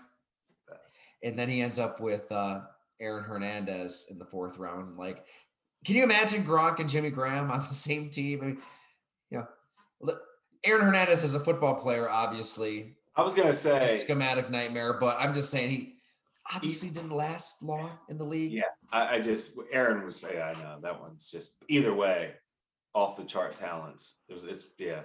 [1.22, 2.60] And then he ends up with uh,
[3.00, 4.98] Aaron Hernandez in the fourth round.
[4.98, 5.24] Like
[5.84, 8.40] Can you imagine Gronk and Jimmy Graham on the same team?
[8.42, 8.58] I mean,
[9.30, 10.14] you know,
[10.64, 12.96] Aaron Hernandez is a football player, obviously.
[13.16, 15.94] I was gonna say schematic nightmare, but I'm just saying he
[16.52, 18.52] obviously he, didn't last long in the league.
[18.52, 18.62] Yeah,
[18.92, 22.32] I, I just Aaron would say I know that one's just either way
[22.94, 24.20] off the chart talents.
[24.28, 25.02] It was, it's yeah.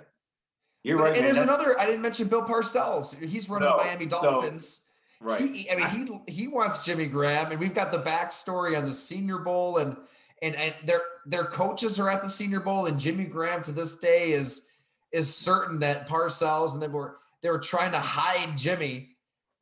[0.84, 1.14] You're but, right.
[1.14, 1.80] And man, there's another.
[1.80, 3.18] I didn't mention Bill Parcells.
[3.22, 4.86] He's running no, the Miami Dolphins.
[5.20, 5.42] So, right.
[5.42, 8.94] He, I mean, he he wants Jimmy Graham, and we've got the backstory on the
[8.94, 9.98] Senior Bowl, and
[10.42, 13.98] and and their their coaches are at the Senior Bowl, and Jimmy Graham to this
[13.98, 14.70] day is
[15.12, 19.10] is certain that Parcells and they were they were trying to hide Jimmy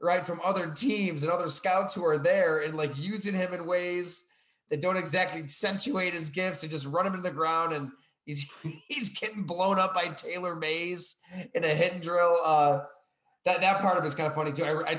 [0.01, 3.65] right from other teams and other scouts who are there and like using him in
[3.65, 4.29] ways
[4.69, 7.91] that don't exactly accentuate his gifts and just run him in the ground and
[8.27, 8.51] he's
[8.87, 11.15] he's getting blown up by Taylor Mays
[11.55, 12.37] in a hit and drill.
[12.45, 12.81] Uh,
[13.45, 14.63] that that part of it's kind of funny too.
[14.85, 14.95] I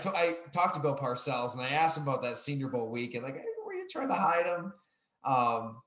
[0.52, 3.36] talked to Bill Parcells and I asked him about that Senior Bowl week and like,
[3.36, 4.72] hey, were you trying to hide him?
[5.24, 5.82] Um,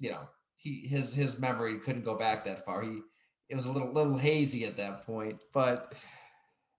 [0.00, 2.82] you know, he his his memory couldn't go back that far.
[2.82, 3.00] He
[3.48, 5.94] it was a little little hazy at that point, but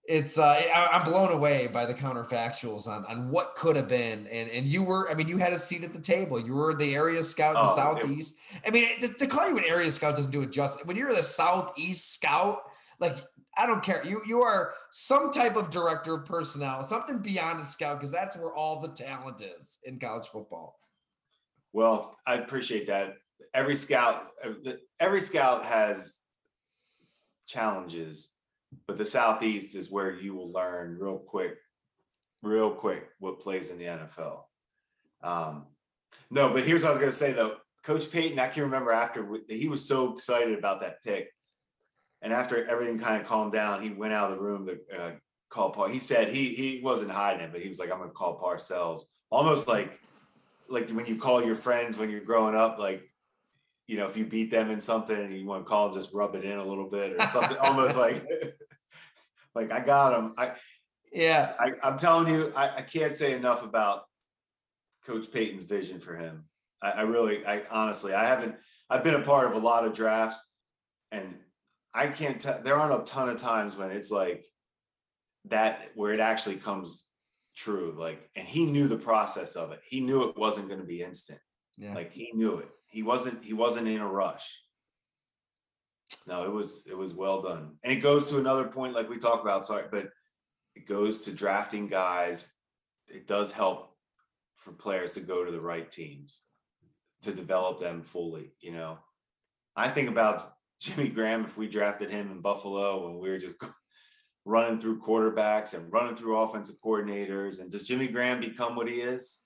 [0.08, 0.42] it's uh,
[0.74, 4.66] I, am blown away by the counterfactuals on on what could have been, and and
[4.66, 6.40] you were I mean you had a seat at the table.
[6.40, 8.38] You were the area scout in the oh, southeast.
[8.66, 10.84] I mean to, to, call you an area scout doesn't do it justice.
[10.86, 12.56] When you're the southeast scout,
[12.98, 13.18] like
[13.58, 14.02] I don't care.
[14.02, 18.34] You you are some type of director of personnel, something beyond a scout, because that's
[18.38, 20.78] where all the talent is in college football.
[21.74, 23.16] Well, I appreciate that.
[23.52, 24.28] Every scout,
[24.98, 26.16] every scout has
[27.46, 28.30] challenges
[28.86, 31.56] but the southeast is where you will learn real quick
[32.42, 34.42] real quick what plays in the nfl
[35.22, 35.66] um,
[36.30, 37.56] no but here's what i was going to say though.
[37.82, 41.32] Coach payton i can remember after he was so excited about that pick
[42.22, 45.12] and after everything kind of calmed down he went out of the room to uh,
[45.48, 48.10] call paul he said he he wasn't hiding it but he was like i'm going
[48.10, 49.02] to call parcells.
[49.30, 49.98] Almost like
[50.68, 53.08] like when you call your friends when you're growing up like
[53.88, 56.12] you know, if you beat them in something and you want to call, and just
[56.12, 58.22] rub it in a little bit or something, almost like,
[59.54, 60.34] like I got him.
[60.36, 60.52] I,
[61.10, 64.02] yeah, I, am telling you, I, I, can't say enough about
[65.06, 66.44] Coach Payton's vision for him.
[66.82, 68.56] I, I really, I honestly, I haven't.
[68.90, 70.44] I've been a part of a lot of drafts,
[71.10, 71.36] and
[71.94, 72.60] I can't tell.
[72.62, 74.44] There aren't a ton of times when it's like
[75.46, 77.06] that where it actually comes
[77.56, 77.94] true.
[77.96, 79.80] Like, and he knew the process of it.
[79.88, 81.40] He knew it wasn't going to be instant.
[81.78, 81.94] Yeah.
[81.94, 84.60] Like he knew it he wasn't he wasn't in a rush.
[86.26, 87.76] No, it was it was well done.
[87.82, 90.10] And it goes to another point like we talked about, sorry, but
[90.74, 92.50] it goes to drafting guys.
[93.06, 93.96] It does help
[94.56, 96.42] for players to go to the right teams
[97.22, 98.98] to develop them fully, you know.
[99.76, 103.56] I think about Jimmy Graham if we drafted him in Buffalo when we were just
[104.44, 109.00] running through quarterbacks and running through offensive coordinators and does Jimmy Graham become what he
[109.00, 109.40] is?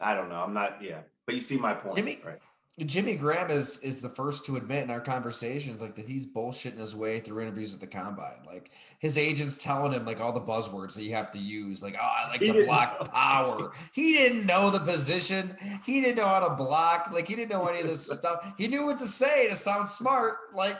[0.00, 0.40] I don't know.
[0.40, 1.02] I'm not yeah.
[1.30, 2.38] But you see my point, Jimmy, right?
[2.86, 6.78] Jimmy Graham is is the first to admit in our conversations like that he's bullshitting
[6.78, 8.38] his way through interviews at the combine.
[8.46, 11.96] Like his agents telling him like all the buzzwords that you have to use, like
[12.00, 13.06] oh I like he to block know.
[13.06, 13.72] power.
[13.92, 15.56] He didn't know the position.
[15.84, 17.10] He didn't know how to block.
[17.12, 18.52] Like he didn't know any of this stuff.
[18.56, 20.36] He knew what to say to sound smart.
[20.54, 20.78] Like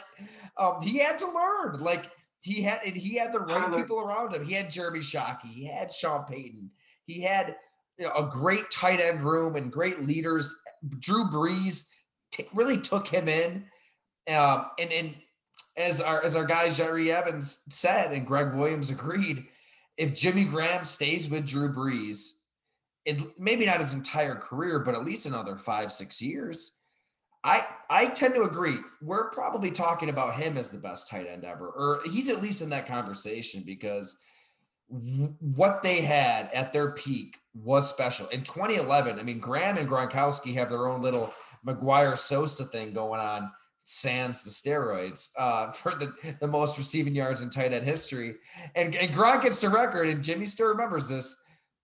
[0.56, 1.80] um, he had to learn.
[1.80, 2.10] Like
[2.42, 4.44] he had and he had the right people around him.
[4.44, 5.50] He had Jeremy Shockey.
[5.50, 6.70] He had Sean Payton.
[7.04, 7.56] He had
[8.00, 10.54] a great tight end room and great leaders.
[10.98, 11.88] Drew Brees
[12.32, 13.66] t- really took him in,
[14.34, 15.14] um, and and
[15.76, 19.46] as our as our guy Jerry Evans said and Greg Williams agreed,
[19.96, 22.30] if Jimmy Graham stays with Drew Brees,
[23.04, 26.78] it maybe not his entire career, but at least another five six years.
[27.42, 28.78] I I tend to agree.
[29.00, 32.62] We're probably talking about him as the best tight end ever, or he's at least
[32.62, 34.18] in that conversation because
[34.90, 38.26] what they had at their peak was special.
[38.28, 41.32] In 2011, I mean, Graham and Gronkowski have their own little
[41.64, 43.52] McGwire Sosa thing going on,
[43.84, 48.34] sans the steroids, uh, for the, the most receiving yards in tight end history.
[48.74, 51.40] And, and Gronk gets the record, and Jimmy still remembers this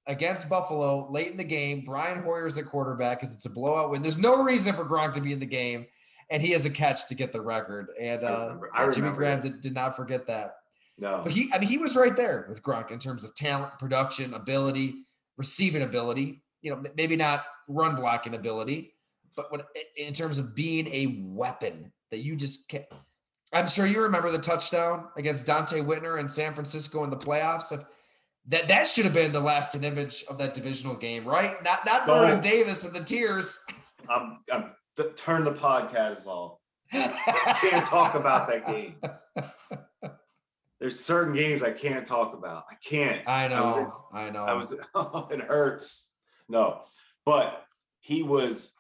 [0.09, 1.83] against Buffalo late in the game.
[1.85, 4.03] Brian Hoyer's at quarterback because it's a blowout win.
[4.03, 5.87] There's no reason for Gronk to be in the game,
[6.31, 7.89] and he has a catch to get the record.
[8.01, 10.57] And uh, I remember, I Jimmy Graham did, did not forget that.
[10.99, 11.20] No.
[11.22, 14.34] But he, I mean, he was right there with Gronk in terms of talent, production,
[14.34, 15.05] ability,
[15.36, 16.42] receiving ability.
[16.62, 18.94] You know, maybe not run blocking ability,
[19.36, 19.61] but when
[19.97, 22.84] in terms of being a weapon that you just can't.
[23.53, 27.72] I'm sure you remember the touchdown against Donte Whitner in San Francisco in the playoffs.
[27.72, 27.84] If
[28.49, 31.55] that that should have been the lasting image of that divisional game, right?
[31.62, 33.64] Not not Vernon Davis and the tears.
[34.09, 34.72] I'm, I'm
[35.16, 36.59] turn the podcast off.
[36.92, 38.94] Can't talk about that game.
[40.81, 42.64] there's certain games I can't talk about.
[42.70, 43.27] I can't.
[43.29, 43.55] I know.
[43.55, 44.45] I, was, I know.
[44.45, 44.74] I was.
[44.95, 46.14] Oh, it hurts.
[46.49, 46.83] No,
[47.24, 47.64] but
[48.01, 48.72] he was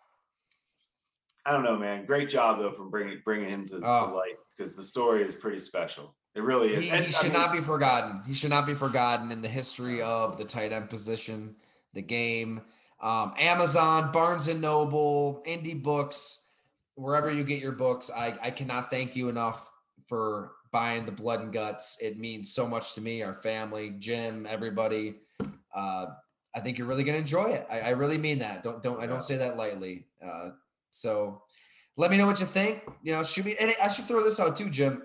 [1.44, 2.06] I don't know, man.
[2.06, 4.06] Great job though from bringing bringing him to, Oh.
[4.08, 6.14] to light because the story is pretty special.
[6.34, 6.84] It really is.
[6.84, 8.22] He, And, he I should mean, not be forgotten.
[8.26, 11.56] He should not be forgotten in the history of the tight end position,
[11.94, 12.62] the game.
[13.00, 16.48] Um, Amazon, Barnes and Noble, Indie Books,
[16.94, 18.10] wherever you get your books.
[18.14, 19.70] I, I cannot thank you enough
[20.08, 21.96] for buying the blood and guts.
[22.00, 25.16] It means so much to me, our family, Jim, everybody.
[25.74, 26.06] Uh,
[26.54, 27.66] I think you're really gonna enjoy it.
[27.70, 28.62] I, I really mean that.
[28.62, 30.06] Don't don't I don't say that lightly.
[30.24, 30.50] Uh,
[30.90, 31.42] so
[31.96, 32.82] let me know what you think.
[33.02, 33.56] You know, shoot me.
[33.60, 35.02] And I should throw this out too, Jim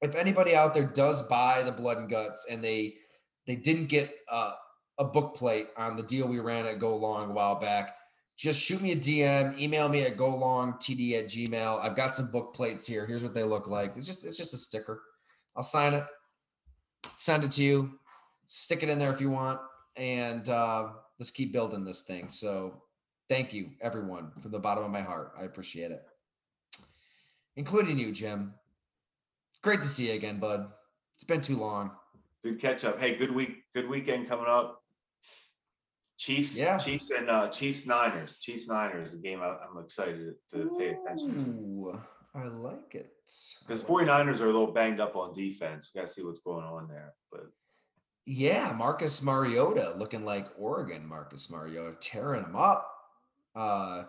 [0.00, 2.94] if anybody out there does buy the blood and guts and they
[3.46, 4.52] they didn't get uh,
[4.98, 7.96] a book plate on the deal we ran at go long a while back
[8.40, 12.14] just shoot me a dm email me at go long td at gmail i've got
[12.14, 15.02] some book plates here here's what they look like it's just it's just a sticker
[15.56, 16.04] i'll sign it
[17.16, 17.98] send it to you
[18.46, 19.60] stick it in there if you want
[19.96, 20.88] and uh,
[21.18, 22.82] let's keep building this thing so
[23.28, 26.02] thank you everyone from the bottom of my heart i appreciate it
[27.56, 28.54] including you jim
[29.62, 30.70] Great to see you again, bud.
[31.14, 31.90] It's been too long.
[32.42, 32.98] good catch up.
[32.98, 34.82] Hey, good week, good weekend coming up.
[36.20, 36.76] Chiefs, Yeah.
[36.76, 38.36] Chiefs, and uh, Chiefs Niners.
[38.38, 41.98] Chiefs Niners, a game I, I'm excited to pay attention to.
[42.34, 43.10] I like it.
[43.66, 44.08] Because like it.
[44.10, 45.90] 49ers are a little banged up on defense.
[45.94, 47.14] We Got to see what's going on there.
[47.32, 47.46] But
[48.26, 52.86] Yeah, Marcus Mariota looking like Oregon Marcus Mariota, tearing them up.
[53.56, 54.04] Uh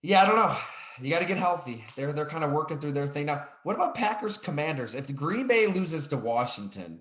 [0.00, 0.56] yeah, I don't know.
[1.00, 1.84] You got to get healthy.
[1.96, 3.46] They're they're kind of working through their thing now.
[3.64, 4.94] What about Packers Commanders?
[4.94, 7.00] If the Green Bay loses to Washington,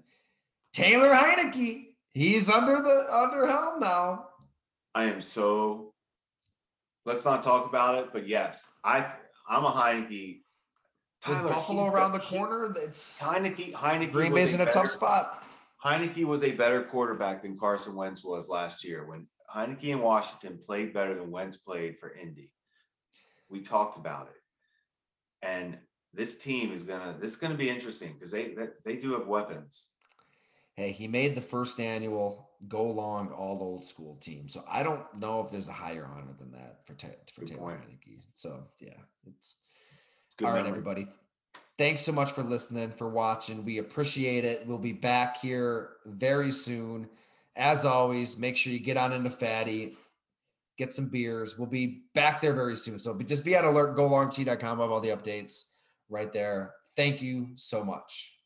[0.73, 4.27] Taylor Heinicke, he's under the under helm now.
[4.95, 5.93] I am so.
[7.05, 8.09] Let's not talk about it.
[8.13, 9.13] But yes, I
[9.49, 10.39] I'm a Heinicke.
[11.27, 14.11] With Tyler, Buffalo around the corner, that's Heinicke, Heinicke.
[14.11, 15.35] Green was Bay's in a better- tough spot.
[15.83, 19.05] Heinicke was a better quarterback than Carson Wentz was last year.
[19.05, 22.49] When Heinicke and Washington played better than Wentz played for Indy,
[23.49, 25.45] we talked about it.
[25.45, 25.77] And
[26.13, 27.15] this team is gonna.
[27.19, 29.92] This is gonna be interesting because they, they they do have weapons.
[30.75, 34.47] Hey, he made the first annual go long all old school team.
[34.49, 37.49] So I don't know if there's a higher honor than that for Ta- for Good
[37.51, 37.73] Taylor.
[37.73, 38.21] Heinicke.
[38.35, 38.93] So yeah,
[39.27, 39.57] it's
[40.27, 40.45] It's good.
[40.45, 40.71] all right, memory.
[40.79, 41.07] everybody.
[41.77, 43.65] Thanks so much for listening, for watching.
[43.65, 44.65] We appreciate it.
[44.67, 47.09] We'll be back here very soon.
[47.55, 49.95] As always, make sure you get on into Fattey,
[50.77, 51.57] get some beers.
[51.57, 52.97] We'll be back there very soon.
[52.99, 53.95] So just be on alert.
[53.97, 55.65] GoLongT.com of all the updates
[56.09, 56.73] right there.
[56.95, 58.39] Thank you so much.